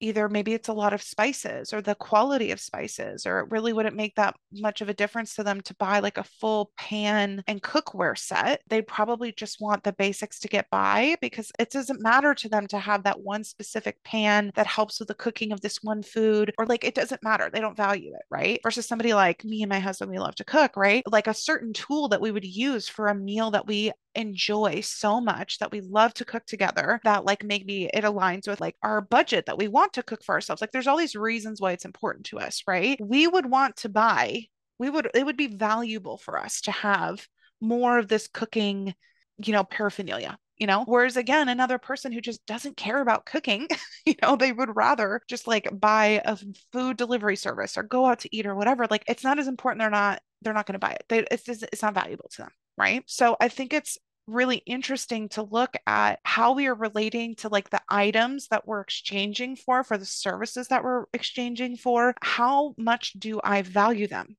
either 0.00 0.28
maybe 0.28 0.54
it's 0.54 0.68
a 0.68 0.72
lot 0.72 0.92
of 0.92 1.02
spices 1.02 1.72
or 1.72 1.80
the 1.80 1.94
quality 1.94 2.50
of 2.50 2.60
spices, 2.60 3.26
or 3.26 3.40
it 3.40 3.50
really 3.50 3.72
wouldn't 3.72 3.96
make 3.96 4.14
that 4.16 4.36
much 4.52 4.80
of 4.80 4.88
a 4.88 4.94
difference 4.94 5.34
to 5.34 5.42
them 5.42 5.60
to 5.62 5.74
buy 5.76 5.98
like 6.00 6.18
a 6.18 6.24
full 6.24 6.72
pan 6.76 7.42
and 7.46 7.62
cookware 7.62 8.16
set. 8.16 8.62
They 8.68 8.82
probably 8.82 9.32
just 9.32 9.60
want 9.60 9.84
the 9.84 9.92
basics 9.92 10.38
to 10.40 10.48
get 10.48 10.68
by 10.70 11.16
because 11.20 11.50
it 11.58 11.70
doesn't 11.70 12.02
matter 12.02 12.34
to 12.34 12.48
them 12.48 12.66
to 12.68 12.78
have 12.78 13.02
that 13.04 13.20
one 13.20 13.44
specific 13.44 14.02
pan 14.04 14.52
that 14.54 14.66
helps 14.66 14.98
with 14.98 15.08
the 15.08 15.14
cooking 15.14 15.52
of 15.52 15.60
this 15.60 15.82
one 15.82 16.02
food, 16.02 16.52
or 16.58 16.66
like 16.66 16.84
it 16.84 16.94
doesn't 16.94 17.22
matter. 17.22 17.50
They 17.50 17.60
don't 17.60 17.76
value 17.76 18.14
it, 18.14 18.22
right? 18.30 18.60
Versus 18.62 18.86
somebody 18.86 19.14
like 19.14 19.44
me 19.44 19.62
and 19.62 19.70
my 19.70 19.80
husband, 19.80 20.10
we 20.10 20.18
love 20.18 20.34
to 20.36 20.44
cook, 20.44 20.76
right? 20.76 21.02
Like 21.10 21.26
a 21.26 21.34
certain 21.34 21.72
tool 21.72 22.08
that 22.08 22.20
we 22.20 22.30
would 22.30 22.44
use 22.44 22.88
for 22.88 23.08
a 23.08 23.14
meal 23.14 23.50
that 23.50 23.66
we 23.66 23.92
enjoy 24.18 24.80
so 24.80 25.20
much 25.20 25.58
that 25.58 25.70
we 25.70 25.80
love 25.80 26.12
to 26.14 26.24
cook 26.24 26.44
together 26.44 27.00
that 27.04 27.24
like 27.24 27.44
maybe 27.44 27.88
it 27.94 28.04
aligns 28.04 28.48
with 28.48 28.60
like 28.60 28.76
our 28.82 29.00
budget 29.00 29.46
that 29.46 29.58
we 29.58 29.68
want 29.68 29.92
to 29.94 30.02
cook 30.02 30.24
for 30.24 30.34
ourselves. 30.34 30.60
Like 30.60 30.72
there's 30.72 30.86
all 30.86 30.96
these 30.96 31.16
reasons 31.16 31.60
why 31.60 31.72
it's 31.72 31.84
important 31.84 32.26
to 32.26 32.38
us, 32.38 32.62
right? 32.66 32.98
We 33.00 33.26
would 33.26 33.46
want 33.46 33.76
to 33.76 33.88
buy, 33.88 34.44
we 34.78 34.90
would, 34.90 35.08
it 35.14 35.24
would 35.24 35.36
be 35.36 35.46
valuable 35.46 36.18
for 36.18 36.38
us 36.38 36.60
to 36.62 36.72
have 36.72 37.26
more 37.60 37.98
of 37.98 38.08
this 38.08 38.28
cooking, 38.28 38.94
you 39.38 39.52
know, 39.52 39.64
paraphernalia 39.64 40.38
you 40.58 40.66
know 40.66 40.84
whereas 40.86 41.16
again 41.16 41.48
another 41.48 41.78
person 41.78 42.12
who 42.12 42.20
just 42.20 42.44
doesn't 42.46 42.76
care 42.76 43.00
about 43.00 43.26
cooking 43.26 43.68
you 44.06 44.14
know 44.22 44.36
they 44.36 44.52
would 44.52 44.74
rather 44.74 45.20
just 45.28 45.46
like 45.46 45.68
buy 45.80 46.20
a 46.24 46.36
food 46.72 46.96
delivery 46.96 47.36
service 47.36 47.78
or 47.78 47.82
go 47.82 48.06
out 48.06 48.20
to 48.20 48.36
eat 48.36 48.46
or 48.46 48.54
whatever 48.54 48.86
like 48.90 49.04
it's 49.06 49.24
not 49.24 49.38
as 49.38 49.48
important 49.48 49.80
they're 49.80 49.90
not 49.90 50.20
they're 50.42 50.54
not 50.54 50.66
going 50.66 50.74
to 50.74 50.78
buy 50.78 50.90
it 50.90 51.04
they, 51.08 51.24
it's 51.30 51.48
it's 51.48 51.82
not 51.82 51.94
valuable 51.94 52.28
to 52.30 52.42
them 52.42 52.50
right 52.76 53.02
so 53.06 53.36
i 53.40 53.48
think 53.48 53.72
it's 53.72 53.98
really 54.28 54.58
interesting 54.66 55.28
to 55.30 55.42
look 55.42 55.74
at 55.86 56.20
how 56.22 56.52
we 56.52 56.66
are 56.66 56.74
relating 56.74 57.34
to 57.36 57.48
like 57.48 57.70
the 57.70 57.80
items 57.88 58.48
that 58.48 58.66
we're 58.66 58.80
exchanging 58.80 59.56
for, 59.56 59.82
for 59.82 59.96
the 59.96 60.04
services 60.04 60.68
that 60.68 60.84
we're 60.84 61.06
exchanging 61.12 61.76
for. 61.76 62.14
How 62.22 62.74
much 62.76 63.14
do 63.14 63.40
I 63.42 63.62
value 63.62 64.06
them? 64.06 64.36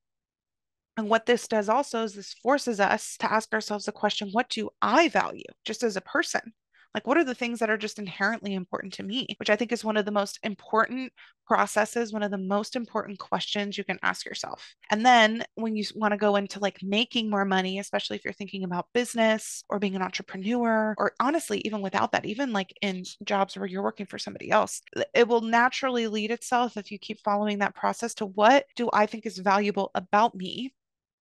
And 0.95 1.09
what 1.09 1.25
this 1.25 1.47
does 1.47 1.69
also 1.69 2.03
is 2.03 2.13
this 2.13 2.33
forces 2.33 2.79
us 2.79 3.17
to 3.19 3.31
ask 3.31 3.53
ourselves 3.53 3.85
the 3.85 3.91
question 3.91 4.29
what 4.31 4.49
do 4.49 4.69
I 4.81 5.07
value 5.07 5.43
just 5.65 5.83
as 5.83 5.95
a 5.95 6.01
person? 6.01 6.53
Like, 6.95 7.05
what 7.05 7.17
are 7.17 7.23
the 7.23 7.35
things 7.35 7.59
that 7.59 7.69
are 7.69 7.77
just 7.77 7.99
inherently 7.99 8.53
important 8.53 8.93
to 8.93 9.03
me? 9.03 9.27
Which 9.37 9.49
I 9.49 9.55
think 9.55 9.71
is 9.71 9.83
one 9.83 9.97
of 9.97 10.05
the 10.05 10.11
most 10.11 10.39
important 10.43 11.13
processes, 11.45 12.13
one 12.13 12.23
of 12.23 12.31
the 12.31 12.37
most 12.37 12.75
important 12.75 13.19
questions 13.19 13.77
you 13.77 13.83
can 13.83 13.99
ask 14.03 14.25
yourself. 14.25 14.75
And 14.89 15.05
then 15.05 15.43
when 15.55 15.75
you 15.75 15.83
want 15.95 16.13
to 16.13 16.17
go 16.17 16.35
into 16.35 16.59
like 16.59 16.77
making 16.81 17.29
more 17.29 17.45
money, 17.45 17.79
especially 17.79 18.17
if 18.17 18.23
you're 18.23 18.33
thinking 18.33 18.63
about 18.63 18.87
business 18.93 19.63
or 19.69 19.79
being 19.79 19.95
an 19.95 20.01
entrepreneur, 20.01 20.95
or 20.97 21.13
honestly, 21.19 21.61
even 21.65 21.81
without 21.81 22.11
that, 22.11 22.25
even 22.25 22.53
like 22.53 22.73
in 22.81 23.03
jobs 23.23 23.57
where 23.57 23.67
you're 23.67 23.83
working 23.83 24.05
for 24.05 24.19
somebody 24.19 24.51
else, 24.51 24.81
it 25.13 25.27
will 25.27 25.41
naturally 25.41 26.07
lead 26.07 26.31
itself 26.31 26.77
if 26.77 26.91
you 26.91 26.99
keep 26.99 27.19
following 27.21 27.59
that 27.59 27.75
process 27.75 28.13
to 28.15 28.25
what 28.25 28.65
do 28.75 28.89
I 28.93 29.05
think 29.05 29.25
is 29.25 29.37
valuable 29.37 29.91
about 29.95 30.35
me 30.35 30.73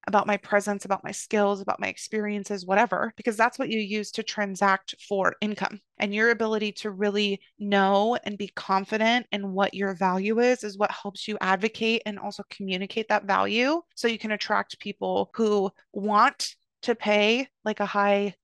about 0.09 0.27
my 0.27 0.39
presence, 0.39 0.85
about 0.85 1.05
my 1.05 1.13
skills, 1.13 1.61
about 1.61 1.81
my 1.81 1.87
experiences, 1.87 2.65
whatever, 2.65 3.13
because 3.17 3.37
that's 3.37 3.59
what 3.59 3.69
you 3.69 3.79
use 3.79 4.11
to 4.13 4.23
transact 4.23 4.95
for 5.07 5.37
income. 5.41 5.81
And 5.99 6.15
your 6.15 6.31
ability 6.31 6.73
to 6.73 6.91
really 6.91 7.41
know 7.59 8.17
and 8.25 8.39
be 8.39 8.49
confident 8.49 9.27
in 9.33 9.53
what 9.53 9.75
your 9.75 9.95
value 9.95 10.41
is, 10.41 10.65
is 10.65 10.79
what 10.79 10.91
helps 10.91 11.29
you 11.29 11.37
advocate 11.41 12.03
and 12.07 12.19
also 12.19 12.43
communicate 12.51 13.09
that 13.09 13.27
value 13.27 13.83
so 13.95 14.09
you 14.09 14.19
can 14.19 14.33
attract 14.33 14.81
people 14.81 15.31
who 15.35 15.71
want 15.93 16.57
to 16.83 16.95
pay 16.95 17.47
like 17.65 17.81
a 17.81 17.87
high 17.87 18.35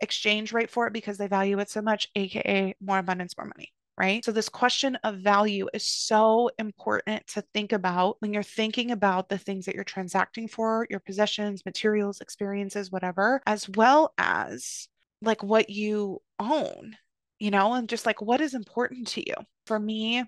exchange 0.00 0.52
rate 0.52 0.70
for 0.70 0.86
it 0.86 0.92
because 0.92 1.16
they 1.16 1.28
value 1.28 1.58
it 1.58 1.70
so 1.70 1.80
much, 1.80 2.08
AKA 2.14 2.76
more 2.80 2.98
abundance, 2.98 3.34
more 3.38 3.46
money 3.46 3.72
right? 3.98 4.24
So, 4.24 4.32
this 4.32 4.48
question 4.48 4.96
of 5.04 5.18
value 5.18 5.68
is 5.72 5.86
so 5.86 6.50
important 6.58 7.26
to 7.28 7.42
think 7.54 7.72
about 7.72 8.16
when 8.20 8.32
you're 8.32 8.42
thinking 8.42 8.90
about 8.90 9.28
the 9.28 9.38
things 9.38 9.66
that 9.66 9.74
you're 9.74 9.84
transacting 9.84 10.48
for, 10.48 10.86
your 10.90 11.00
possessions, 11.00 11.64
materials, 11.64 12.20
experiences, 12.20 12.90
whatever, 12.90 13.42
as 13.46 13.68
well 13.70 14.12
as 14.18 14.88
like 15.22 15.42
what 15.42 15.70
you 15.70 16.20
own, 16.38 16.96
you 17.38 17.50
know, 17.50 17.74
and 17.74 17.88
just 17.88 18.06
like 18.06 18.20
what 18.22 18.40
is 18.40 18.54
important 18.54 19.08
to 19.08 19.26
you. 19.26 19.34
For 19.66 19.78
me, 19.78 20.24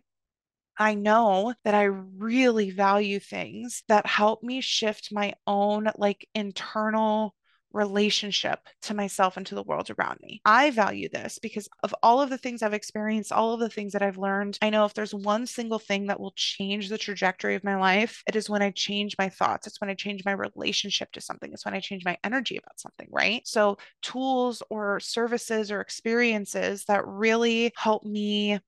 I 0.78 0.94
know 0.94 1.54
that 1.64 1.74
I 1.74 1.84
really 1.84 2.70
value 2.70 3.18
things 3.20 3.82
that 3.88 4.06
help 4.06 4.42
me 4.42 4.60
shift 4.60 5.12
my 5.12 5.34
own 5.46 5.88
like 5.96 6.28
internal 6.34 7.34
relationship 7.72 8.60
to 8.82 8.94
myself 8.94 9.36
and 9.36 9.46
to 9.46 9.54
the 9.54 9.62
world 9.62 9.90
around 9.90 10.18
me. 10.22 10.40
I 10.44 10.70
value 10.70 11.08
this 11.08 11.38
because 11.38 11.68
of 11.82 11.94
all 12.02 12.20
of 12.20 12.30
the 12.30 12.38
things 12.38 12.62
I've 12.62 12.74
experienced, 12.74 13.32
all 13.32 13.52
of 13.54 13.60
the 13.60 13.68
things 13.68 13.92
that 13.92 14.02
I've 14.02 14.18
learned. 14.18 14.58
I 14.62 14.70
know 14.70 14.84
if 14.84 14.94
there's 14.94 15.14
one 15.14 15.46
single 15.46 15.78
thing 15.78 16.06
that 16.06 16.20
will 16.20 16.32
change 16.36 16.88
the 16.88 16.98
trajectory 16.98 17.54
of 17.54 17.64
my 17.64 17.76
life, 17.76 18.22
it 18.26 18.36
is 18.36 18.50
when 18.50 18.62
I 18.62 18.70
change 18.70 19.16
my 19.18 19.28
thoughts. 19.28 19.66
It's 19.66 19.80
when 19.80 19.90
I 19.90 19.94
change 19.94 20.24
my 20.24 20.32
relationship 20.32 21.12
to 21.12 21.20
something. 21.20 21.52
It's 21.52 21.64
when 21.64 21.74
I 21.74 21.80
change 21.80 22.04
my 22.04 22.16
energy 22.24 22.56
about 22.56 22.80
something, 22.80 23.08
right? 23.10 23.46
So, 23.46 23.78
tools 24.02 24.62
or 24.70 25.00
services 25.00 25.70
or 25.70 25.80
experiences 25.80 26.84
that 26.86 27.06
really 27.06 27.72
help 27.76 28.04
me 28.04 28.58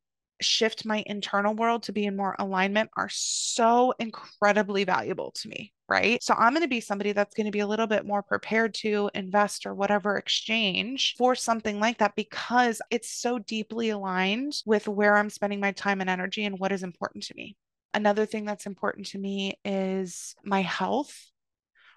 shift 0.41 0.85
my 0.85 1.03
internal 1.07 1.55
world 1.55 1.85
to 1.85 1.93
be 1.93 2.07
in 2.07 2.17
more 2.17 2.37
alignment 2.39 2.91
are 2.97 3.09
so 3.11 3.93
incredibly 3.99 4.85
valuable 4.85 5.33
to 5.33 5.49
me. 5.49 5.73
Right. 5.89 6.23
So 6.23 6.35
I'm 6.35 6.53
going 6.53 6.63
to 6.63 6.69
be 6.69 6.81
somebody 6.81 7.13
that's 7.13 7.35
going 7.35 7.47
to 7.47 7.51
be 7.53 7.61
a 7.61 7.67
little 7.67 7.89
bit 7.89 8.07
more 8.07 8.23
prepared 8.23 8.75
to 8.75 9.11
invest 9.13 9.67
or 9.67 9.75
whatever 9.75 10.17
exchange 10.17 11.17
for 11.19 11.35
something 11.35 11.81
like 11.81 11.99
that 11.99 12.15
because 12.15 12.81
it's 12.91 13.11
so 13.11 13.41
deeply 13.41 13.91
aligned 13.91 14.53
with 14.65 14.87
where 14.87 15.17
I'm 15.17 15.31
spending 15.31 15.59
my 15.59 15.73
time 15.73 16.01
and 16.01 16.09
energy 16.09 16.45
and 16.45 16.59
what 16.61 16.71
is 16.71 16.85
important 16.85 17.25
to 17.25 17.35
me. 17.35 17.57
Another 17.93 18.25
thing 18.25 18.45
that's 18.45 18.67
important 18.67 19.09
to 19.09 19.19
me 19.19 19.59
is 19.65 20.37
my 20.45 20.63
health 20.63 21.31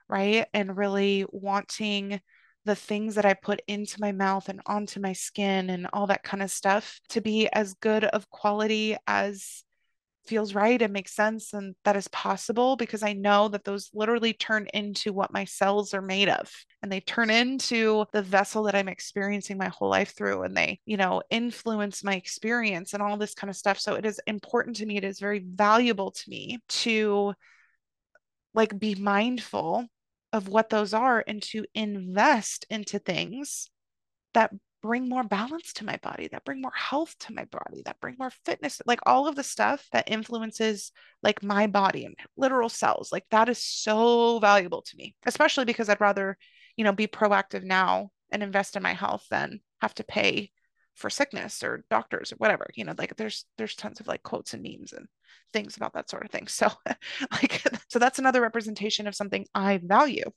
right? 0.10 0.46
And 0.54 0.78
really 0.78 1.26
wanting 1.32 2.22
the 2.66 2.76
things 2.76 3.16
that 3.16 3.26
I 3.26 3.34
put 3.34 3.62
into 3.68 4.00
my 4.00 4.12
mouth 4.12 4.50
and 4.50 4.62
onto 4.66 5.00
my 5.00 5.14
skin 5.14 5.70
and 5.70 5.88
all 5.94 6.08
that 6.08 6.24
kind 6.24 6.42
of 6.42 6.52
stuff 6.52 7.00
to 7.10 7.22
be 7.22 7.48
as 7.52 7.74
good 7.76 8.06
of 8.06 8.30
quality 8.30 8.96
as 9.08 9.64
feels 10.26 10.56
right 10.56 10.82
and 10.82 10.94
makes 10.94 11.14
sense 11.14 11.54
and 11.54 11.76
that 11.84 11.98
is 11.98 12.08
possible 12.08 12.78
because 12.78 13.04
I 13.04 13.14
know 13.14 13.50
that 13.50 13.66
those 13.66 13.90
literally 13.94 14.34
turn 14.34 14.68
into 14.74 15.12
what 15.12 15.34
my 15.34 15.44
cells 15.44 15.94
are 15.94 16.02
made 16.02 16.30
of 16.30 16.50
and 16.82 16.92
they 16.92 17.02
turn 17.02 17.30
into 17.30 18.06
the 18.14 18.22
vessel 18.22 18.64
that 18.64 18.76
I'm 18.76 18.88
experiencing 18.88 19.58
my 19.58 19.68
whole 19.68 19.90
life 19.90 20.16
through 20.16 20.44
and 20.44 20.56
they, 20.56 20.80
you 20.86 20.96
know, 20.96 21.22
influence 21.30 22.04
my 22.04 22.16
experience 22.16 22.94
and 22.94 23.04
all 23.04 23.18
this 23.18 23.34
kind 23.34 23.50
of 23.50 23.58
stuff. 23.58 23.80
So 23.80 23.96
it 23.96 24.06
is 24.06 24.22
important 24.26 24.78
to 24.78 24.86
me, 24.86 24.98
it 24.98 25.04
is 25.04 25.20
very 25.20 25.40
valuable 25.40 26.12
to 26.12 26.30
me 26.30 26.60
to 26.70 27.34
like 28.54 28.78
be 28.80 28.96
mindful 28.96 29.88
of 30.34 30.50
what 30.50 30.70
those 30.70 30.94
are 30.94 31.24
and 31.26 31.42
to 31.44 31.64
invest 31.76 32.66
into 32.70 33.00
things 33.00 33.70
that 34.34 34.52
bring 34.82 35.08
more 35.08 35.24
balance 35.24 35.72
to 35.72 35.86
my 35.86 35.98
body, 36.04 36.28
that 36.28 36.44
bring 36.44 36.60
more 36.60 36.74
health 36.76 37.16
to 37.18 37.34
my 37.34 37.46
body, 37.46 37.84
that 37.86 38.00
bring 38.02 38.16
more 38.20 38.32
fitness, 38.44 38.82
like 38.86 39.00
all 39.06 39.28
of 39.28 39.36
the 39.36 39.44
stuff 39.44 39.88
that 39.94 40.12
influences 40.12 40.92
like 41.22 41.42
my 41.42 41.68
body 41.68 42.04
and 42.04 42.16
literal 42.36 42.68
cells. 42.68 43.10
Like 43.12 43.24
that 43.32 43.48
is 43.48 43.64
so 43.64 44.40
valuable 44.40 44.82
to 44.82 44.98
me, 44.98 45.16
especially 45.26 45.64
because 45.64 45.88
I'd 45.88 46.02
rather, 46.02 46.38
you 46.76 46.84
know, 46.84 46.92
be 46.92 47.08
proactive 47.08 47.64
now 47.64 48.10
and 48.30 48.44
invest 48.44 48.76
in 48.76 48.84
my 48.84 48.94
health 48.94 49.26
than 49.32 49.62
have 49.82 49.94
to 49.96 50.04
pay 50.04 50.52
for 50.96 51.10
sickness 51.10 51.64
or 51.64 51.84
doctors 51.90 52.32
or 52.32 52.36
whatever. 52.38 52.68
You 52.76 52.86
know, 52.86 52.96
like 52.98 53.16
there's 53.16 53.46
there's 53.58 53.76
tons 53.76 54.00
of 54.00 54.08
like 54.08 54.24
quotes 54.24 54.54
and 54.54 54.64
memes 54.64 54.94
and 54.94 55.08
things 55.52 55.78
about 55.78 55.94
that 55.94 56.10
sort 56.10 56.26
of 56.26 56.32
thing. 56.32 56.48
So 56.50 56.70
like 57.32 57.64
so 57.90 58.00
that's 58.00 58.20
another 58.20 58.42
representation 58.42 59.08
of 59.08 59.16
something 59.16 59.46
I 59.54 59.80
value 59.80 60.32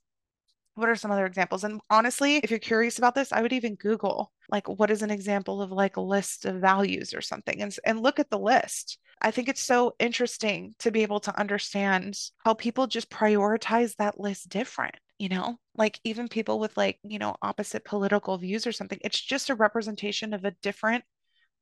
what 0.77 0.89
are 0.89 0.95
some 0.95 1.11
other 1.11 1.25
examples? 1.25 1.63
And 1.63 1.81
honestly, 1.89 2.37
if 2.37 2.51
you're 2.51 2.59
curious 2.59 2.99
about 2.99 3.15
this, 3.15 3.33
I 3.33 3.41
would 3.41 3.53
even 3.53 3.75
Google 3.75 4.31
like 4.49 4.69
what 4.69 4.91
is 4.91 5.01
an 5.01 5.09
example 5.09 5.61
of 5.61 5.71
like 5.71 5.97
a 5.97 6.01
list 6.01 6.45
of 6.45 6.61
values 6.61 7.13
or 7.13 7.21
something 7.21 7.61
and, 7.61 7.75
and 7.83 7.99
look 7.99 8.19
at 8.19 8.29
the 8.29 8.39
list. 8.39 8.99
I 9.19 9.31
think 9.31 9.49
it's 9.49 9.61
so 9.61 9.95
interesting 9.97 10.75
to 10.79 10.91
be 10.91 11.01
able 11.01 11.19
to 11.21 11.37
understand 11.37 12.17
how 12.45 12.53
people 12.53 12.85
just 12.85 13.09
prioritize 13.09 13.95
that 13.95 14.19
list 14.19 14.49
different, 14.49 14.95
you 15.19 15.29
know? 15.29 15.57
Like 15.75 15.99
even 16.03 16.27
people 16.27 16.59
with 16.59 16.75
like, 16.77 16.99
you 17.03 17.19
know, 17.19 17.35
opposite 17.41 17.85
political 17.85 18.37
views 18.37 18.67
or 18.67 18.71
something. 18.71 18.99
It's 19.01 19.19
just 19.19 19.49
a 19.49 19.55
representation 19.55 20.33
of 20.33 20.45
a 20.45 20.55
different 20.61 21.03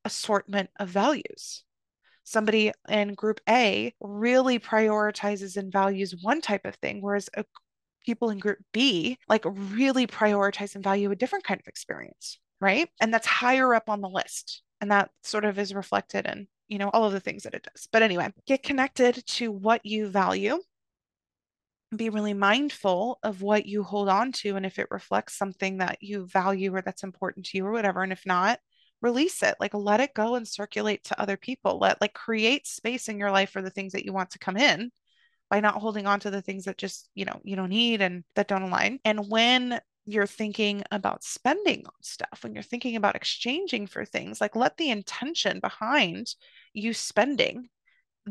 assortment 0.05 0.69
of 0.79 0.89
values 0.89 1.63
somebody 2.25 2.71
in 2.89 3.13
group 3.13 3.39
A 3.47 3.93
really 4.01 4.59
prioritizes 4.59 5.55
and 5.55 5.71
values 5.71 6.15
one 6.21 6.41
type 6.41 6.65
of 6.65 6.75
thing, 6.75 7.01
whereas 7.01 7.29
a 7.35 7.45
people 8.05 8.29
in 8.29 8.39
group 8.39 8.59
B 8.73 9.17
like 9.29 9.43
really 9.45 10.05
prioritize 10.05 10.75
and 10.75 10.83
value 10.83 11.09
a 11.11 11.15
different 11.15 11.45
kind 11.45 11.59
of 11.59 11.67
experience, 11.67 12.39
right? 12.59 12.89
And 12.99 13.13
that's 13.13 13.27
higher 13.27 13.73
up 13.73 13.89
on 13.89 14.01
the 14.01 14.09
list. 14.09 14.61
And 14.81 14.91
that 14.91 15.09
sort 15.23 15.45
of 15.45 15.57
is 15.57 15.73
reflected 15.73 16.25
in, 16.25 16.47
you 16.67 16.77
know, 16.77 16.89
all 16.89 17.05
of 17.05 17.13
the 17.13 17.19
things 17.19 17.43
that 17.43 17.53
it 17.53 17.63
does. 17.63 17.87
But 17.91 18.03
anyway, 18.03 18.31
get 18.45 18.63
connected 18.63 19.23
to 19.27 19.51
what 19.51 19.85
you 19.85 20.07
value. 20.07 20.59
Be 21.95 22.09
really 22.09 22.33
mindful 22.33 23.19
of 23.23 23.41
what 23.41 23.65
you 23.65 23.83
hold 23.83 24.09
on 24.09 24.31
to 24.33 24.55
and 24.55 24.65
if 24.65 24.79
it 24.79 24.87
reflects 24.91 25.37
something 25.37 25.77
that 25.77 25.97
you 26.01 26.25
value 26.25 26.73
or 26.73 26.81
that's 26.81 27.03
important 27.03 27.45
to 27.47 27.57
you 27.57 27.65
or 27.65 27.71
whatever. 27.71 28.01
And 28.03 28.11
if 28.11 28.25
not, 28.25 28.59
release 29.01 29.43
it 29.43 29.55
like 29.59 29.73
let 29.73 29.99
it 29.99 30.13
go 30.13 30.35
and 30.35 30.47
circulate 30.47 31.03
to 31.03 31.21
other 31.21 31.37
people 31.37 31.77
let 31.77 32.01
like 32.01 32.13
create 32.13 32.65
space 32.65 33.07
in 33.07 33.19
your 33.19 33.29
life 33.29 33.51
for 33.51 33.61
the 33.61 33.69
things 33.69 33.91
that 33.93 34.05
you 34.05 34.13
want 34.13 34.31
to 34.31 34.39
come 34.39 34.57
in 34.57 34.89
by 35.49 35.59
not 35.59 35.75
holding 35.75 36.07
on 36.07 36.19
to 36.19 36.31
the 36.31 36.41
things 36.41 36.65
that 36.65 36.77
just, 36.77 37.09
you 37.13 37.25
know, 37.25 37.39
you 37.43 37.55
don't 37.55 37.69
need 37.69 38.01
and 38.01 38.23
that 38.35 38.47
don't 38.47 38.63
align. 38.63 38.99
And 39.05 39.29
when 39.29 39.79
you're 40.05 40.27
thinking 40.27 40.83
about 40.91 41.23
spending 41.23 41.85
on 41.85 41.93
stuff, 42.01 42.39
when 42.41 42.53
you're 42.53 42.63
thinking 42.63 42.95
about 42.95 43.15
exchanging 43.15 43.87
for 43.87 44.05
things, 44.05 44.41
like 44.41 44.55
let 44.55 44.77
the 44.77 44.89
intention 44.89 45.59
behind 45.59 46.27
you 46.73 46.93
spending 46.93 47.69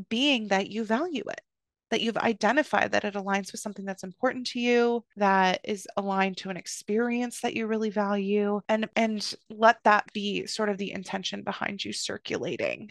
being 0.09 0.49
that 0.49 0.71
you 0.71 0.85
value 0.85 1.25
it, 1.29 1.41
that 1.95 2.01
you've 2.01 2.17
identified 2.17 2.91
that 2.91 3.05
it 3.05 3.15
aligns 3.15 3.53
with 3.53 3.61
something 3.61 3.85
that's 3.85 4.03
important 4.03 4.49
to 4.49 4.59
you, 4.59 5.05
that 5.17 5.61
is 5.63 5.87
aligned 5.97 6.37
to 6.39 6.51
an 6.51 6.57
experience 6.57 7.41
that 7.41 7.55
you 7.55 7.69
really 7.69 7.91
value, 7.91 8.61
and 8.69 8.89
and 8.97 9.33
let 9.49 9.79
that 9.85 10.13
be 10.13 10.45
sort 10.47 10.71
of 10.71 10.77
the 10.77 10.91
intention 10.91 11.45
behind 11.45 11.85
you 11.85 11.93
circulating 11.93 12.91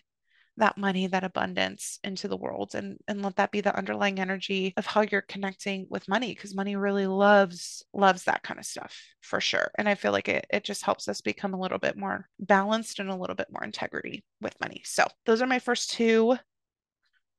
that 0.56 0.78
money, 0.78 1.08
that 1.08 1.26
abundance 1.26 2.00
into 2.06 2.30
the 2.30 2.38
world 2.38 2.76
and 2.76 2.98
and 3.10 3.22
let 3.24 3.36
that 3.36 3.52
be 3.52 3.60
the 3.60 3.76
underlying 3.76 4.22
energy 4.22 4.74
of 4.78 4.86
how 4.86 5.02
you're 5.02 5.22
connecting 5.22 5.86
with 5.90 6.08
money 6.08 6.34
because 6.34 6.56
money 6.56 6.78
really 6.78 7.08
loves 7.08 7.84
loves 7.94 8.24
that 8.24 8.44
kind 8.44 8.58
of 8.58 8.66
stuff 8.66 8.98
for 9.20 9.42
sure. 9.42 9.70
And 9.78 9.90
I 9.90 9.96
feel 9.96 10.14
like 10.14 10.30
it 10.30 10.46
it 10.50 10.64
just 10.64 10.86
helps 10.86 11.10
us 11.10 11.20
become 11.20 11.54
a 11.54 11.60
little 11.60 11.80
bit 11.80 11.98
more 11.98 12.30
balanced 12.40 13.00
and 13.00 13.10
a 13.10 13.18
little 13.18 13.36
bit 13.36 13.52
more 13.52 13.66
integrity 13.66 14.24
with 14.40 14.58
money. 14.62 14.82
So 14.86 15.06
those 15.26 15.42
are 15.42 15.48
my 15.48 15.60
first 15.60 15.92
two 15.92 16.38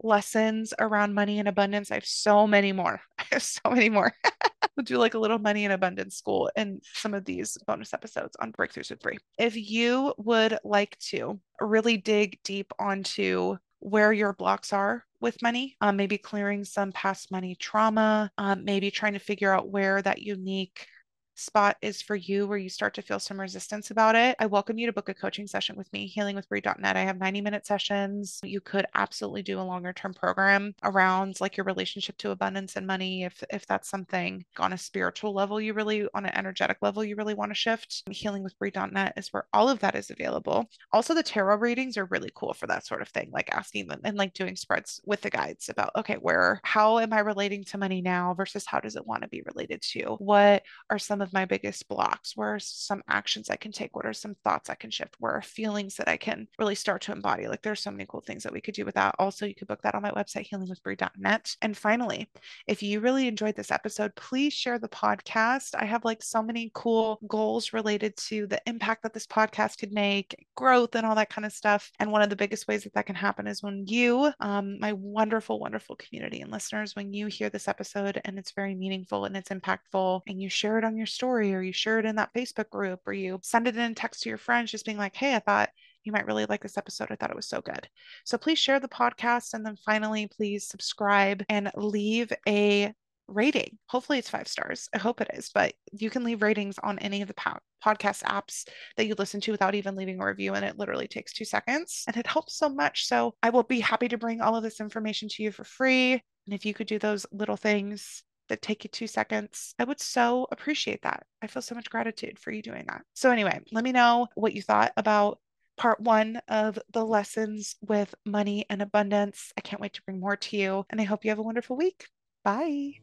lessons 0.02 0.74
around 0.78 1.14
money 1.14 1.38
and 1.38 1.48
abundance. 1.48 1.90
I 1.90 1.94
have 1.94 2.06
so 2.06 2.46
many 2.46 2.72
more. 2.72 3.00
I 3.18 3.24
have 3.32 3.42
so 3.42 3.60
many 3.70 3.88
more. 3.88 4.12
we'll 4.76 4.84
do 4.84 4.98
like 4.98 5.14
a 5.14 5.18
little 5.18 5.38
money 5.38 5.64
and 5.64 5.72
abundance 5.72 6.16
school 6.16 6.50
in 6.56 6.80
some 6.94 7.14
of 7.14 7.24
these 7.24 7.56
bonus 7.66 7.94
episodes 7.94 8.36
on 8.40 8.52
Breakthroughs 8.52 8.90
with 8.90 9.00
Bre. 9.00 9.14
If 9.38 9.56
you 9.56 10.14
would 10.18 10.58
like 10.64 10.98
to 11.10 11.40
really 11.60 11.96
dig 11.96 12.38
deep 12.44 12.72
onto 12.78 13.56
where 13.80 14.12
your 14.12 14.32
blocks 14.32 14.72
are 14.72 15.04
with 15.20 15.42
money, 15.42 15.76
um, 15.80 15.96
maybe 15.96 16.18
clearing 16.18 16.64
some 16.64 16.92
past 16.92 17.30
money 17.30 17.54
trauma, 17.54 18.30
um, 18.38 18.64
maybe 18.64 18.90
trying 18.90 19.12
to 19.12 19.18
figure 19.18 19.52
out 19.52 19.68
where 19.68 20.00
that 20.02 20.22
unique 20.22 20.86
spot 21.34 21.76
is 21.82 22.00
for 22.00 22.16
you 22.16 22.46
where 22.46 22.58
you 22.58 22.68
start 22.68 22.94
to 22.94 23.02
feel 23.02 23.18
some 23.18 23.40
resistance 23.40 23.90
about 23.90 24.14
it, 24.14 24.36
I 24.38 24.46
welcome 24.46 24.78
you 24.78 24.86
to 24.86 24.92
book 24.92 25.08
a 25.08 25.14
coaching 25.14 25.46
session 25.46 25.76
with 25.76 25.92
me, 25.92 26.12
healingwithbre.net. 26.16 26.96
I 26.96 27.00
have 27.00 27.18
90 27.18 27.40
minute 27.40 27.66
sessions. 27.66 28.40
You 28.42 28.60
could 28.60 28.86
absolutely 28.94 29.42
do 29.42 29.60
a 29.60 29.62
longer 29.62 29.92
term 29.92 30.14
program 30.14 30.74
around 30.82 31.40
like 31.40 31.56
your 31.56 31.64
relationship 31.64 32.16
to 32.18 32.30
abundance 32.30 32.76
and 32.76 32.86
money 32.86 33.24
if 33.24 33.42
if 33.50 33.66
that's 33.66 33.88
something 33.88 34.44
on 34.58 34.72
a 34.72 34.78
spiritual 34.78 35.34
level 35.34 35.60
you 35.60 35.72
really 35.72 36.06
on 36.14 36.24
an 36.24 36.36
energetic 36.36 36.78
level 36.80 37.04
you 37.04 37.16
really 37.16 37.34
want 37.34 37.50
to 37.50 37.54
shift. 37.54 38.02
Healingwithbre.net 38.08 39.14
is 39.16 39.32
where 39.32 39.46
all 39.52 39.68
of 39.68 39.80
that 39.80 39.94
is 39.94 40.10
available. 40.10 40.68
Also 40.92 41.14
the 41.14 41.22
tarot 41.22 41.56
readings 41.56 41.96
are 41.96 42.06
really 42.06 42.30
cool 42.34 42.54
for 42.54 42.66
that 42.66 42.86
sort 42.86 43.02
of 43.02 43.08
thing, 43.08 43.30
like 43.32 43.50
asking 43.52 43.88
them 43.88 44.00
and 44.04 44.16
like 44.16 44.34
doing 44.34 44.56
spreads 44.56 45.00
with 45.04 45.20
the 45.20 45.30
guides 45.30 45.68
about 45.68 45.90
okay, 45.96 46.14
where 46.16 46.60
how 46.62 46.98
am 46.98 47.12
I 47.12 47.20
relating 47.20 47.64
to 47.64 47.78
money 47.78 48.00
now 48.00 48.34
versus 48.34 48.64
how 48.66 48.80
does 48.80 48.96
it 48.96 49.06
want 49.06 49.22
to 49.22 49.28
be 49.28 49.42
related 49.42 49.82
to? 49.82 50.16
What 50.18 50.62
are 50.90 50.98
some 50.98 51.20
of 51.24 51.32
my 51.32 51.44
biggest 51.44 51.88
blocks? 51.88 52.36
Where 52.36 52.54
are 52.54 52.60
some 52.60 53.02
actions 53.08 53.50
I 53.50 53.56
can 53.56 53.72
take? 53.72 53.96
What 53.96 54.06
are 54.06 54.12
some 54.12 54.36
thoughts 54.44 54.70
I 54.70 54.76
can 54.76 54.90
shift? 54.90 55.16
Where 55.18 55.32
are 55.32 55.42
feelings 55.42 55.96
that 55.96 56.08
I 56.08 56.16
can 56.16 56.46
really 56.58 56.76
start 56.76 57.02
to 57.02 57.12
embody? 57.12 57.48
Like 57.48 57.62
there's 57.62 57.82
so 57.82 57.90
many 57.90 58.06
cool 58.08 58.20
things 58.20 58.44
that 58.44 58.52
we 58.52 58.60
could 58.60 58.74
do 58.74 58.84
with 58.84 58.94
that. 58.94 59.16
Also, 59.18 59.46
you 59.46 59.54
could 59.54 59.66
book 59.66 59.82
that 59.82 59.96
on 59.96 60.02
my 60.02 60.12
website, 60.12 60.48
healingwithbre.net. 60.48 61.56
And 61.62 61.76
finally, 61.76 62.30
if 62.68 62.82
you 62.82 63.00
really 63.00 63.26
enjoyed 63.26 63.56
this 63.56 63.72
episode, 63.72 64.14
please 64.14 64.52
share 64.52 64.78
the 64.78 64.88
podcast. 64.88 65.74
I 65.74 65.84
have 65.84 66.04
like 66.04 66.22
so 66.22 66.42
many 66.42 66.70
cool 66.74 67.18
goals 67.26 67.72
related 67.72 68.16
to 68.28 68.46
the 68.46 68.60
impact 68.66 69.02
that 69.02 69.12
this 69.12 69.26
podcast 69.26 69.78
could 69.78 69.92
make, 69.92 70.46
growth, 70.54 70.94
and 70.94 71.04
all 71.04 71.14
that 71.16 71.30
kind 71.30 71.44
of 71.44 71.52
stuff. 71.52 71.90
And 71.98 72.12
one 72.12 72.22
of 72.22 72.30
the 72.30 72.36
biggest 72.36 72.68
ways 72.68 72.84
that 72.84 72.94
that 72.94 73.06
can 73.06 73.16
happen 73.16 73.46
is 73.46 73.62
when 73.62 73.86
you, 73.86 74.32
um, 74.40 74.78
my 74.78 74.92
wonderful, 74.92 75.58
wonderful 75.58 75.96
community 75.96 76.40
and 76.40 76.52
listeners, 76.52 76.94
when 76.94 77.12
you 77.12 77.26
hear 77.26 77.50
this 77.50 77.68
episode 77.68 78.20
and 78.24 78.38
it's 78.38 78.52
very 78.52 78.74
meaningful 78.74 79.24
and 79.24 79.36
it's 79.36 79.50
impactful 79.50 80.22
and 80.26 80.40
you 80.40 80.48
share 80.48 80.78
it 80.78 80.84
on 80.84 80.96
your 80.96 81.06
story 81.14 81.54
or 81.54 81.62
you 81.62 81.72
share 81.72 81.98
it 81.98 82.06
in 82.06 82.16
that 82.16 82.34
Facebook 82.34 82.70
group 82.70 83.00
or 83.06 83.12
you 83.12 83.40
send 83.42 83.68
it 83.68 83.76
in 83.76 83.94
text 83.94 84.22
to 84.22 84.28
your 84.28 84.38
friends, 84.38 84.70
just 84.70 84.84
being 84.84 84.98
like, 84.98 85.14
hey, 85.14 85.34
I 85.34 85.38
thought 85.38 85.70
you 86.04 86.12
might 86.12 86.26
really 86.26 86.46
like 86.46 86.62
this 86.62 86.78
episode. 86.78 87.08
I 87.10 87.16
thought 87.16 87.30
it 87.30 87.36
was 87.36 87.48
so 87.48 87.60
good. 87.60 87.88
So 88.24 88.36
please 88.36 88.58
share 88.58 88.80
the 88.80 88.88
podcast. 88.88 89.54
And 89.54 89.64
then 89.64 89.76
finally, 89.84 90.28
please 90.28 90.68
subscribe 90.68 91.42
and 91.48 91.70
leave 91.74 92.32
a 92.46 92.92
rating. 93.26 93.78
Hopefully, 93.86 94.18
it's 94.18 94.28
five 94.28 94.48
stars. 94.48 94.88
I 94.94 94.98
hope 94.98 95.20
it 95.20 95.30
is, 95.32 95.50
but 95.54 95.72
you 95.92 96.10
can 96.10 96.24
leave 96.24 96.42
ratings 96.42 96.78
on 96.78 96.98
any 96.98 97.22
of 97.22 97.28
the 97.28 97.34
po- 97.34 97.58
podcast 97.84 98.22
apps 98.24 98.68
that 98.96 99.06
you 99.06 99.14
listen 99.16 99.40
to 99.42 99.50
without 99.50 99.74
even 99.74 99.96
leaving 99.96 100.20
a 100.20 100.26
review. 100.26 100.54
And 100.54 100.64
it 100.64 100.78
literally 100.78 101.08
takes 101.08 101.32
two 101.32 101.44
seconds 101.44 102.04
and 102.06 102.16
it 102.16 102.26
helps 102.26 102.56
so 102.58 102.68
much. 102.68 103.06
So 103.06 103.34
I 103.42 103.50
will 103.50 103.62
be 103.62 103.80
happy 103.80 104.08
to 104.08 104.18
bring 104.18 104.40
all 104.40 104.56
of 104.56 104.62
this 104.62 104.80
information 104.80 105.28
to 105.30 105.42
you 105.42 105.52
for 105.52 105.64
free. 105.64 106.12
And 106.12 106.54
if 106.54 106.66
you 106.66 106.74
could 106.74 106.86
do 106.86 106.98
those 106.98 107.24
little 107.32 107.56
things, 107.56 108.22
that 108.48 108.62
take 108.62 108.84
you 108.84 108.90
two 108.90 109.06
seconds. 109.06 109.74
I 109.78 109.84
would 109.84 110.00
so 110.00 110.46
appreciate 110.50 111.02
that. 111.02 111.26
I 111.42 111.46
feel 111.46 111.62
so 111.62 111.74
much 111.74 111.90
gratitude 111.90 112.38
for 112.38 112.50
you 112.50 112.62
doing 112.62 112.84
that. 112.88 113.02
So, 113.14 113.30
anyway, 113.30 113.60
let 113.72 113.84
me 113.84 113.92
know 113.92 114.28
what 114.34 114.54
you 114.54 114.62
thought 114.62 114.92
about 114.96 115.38
part 115.76 116.00
one 116.00 116.40
of 116.48 116.78
the 116.92 117.04
lessons 117.04 117.76
with 117.80 118.14
money 118.24 118.64
and 118.70 118.80
abundance. 118.80 119.52
I 119.56 119.60
can't 119.60 119.80
wait 119.80 119.94
to 119.94 120.02
bring 120.02 120.20
more 120.20 120.36
to 120.36 120.56
you, 120.56 120.86
and 120.90 121.00
I 121.00 121.04
hope 121.04 121.24
you 121.24 121.30
have 121.30 121.38
a 121.38 121.42
wonderful 121.42 121.76
week. 121.76 122.06
Bye. 122.44 122.94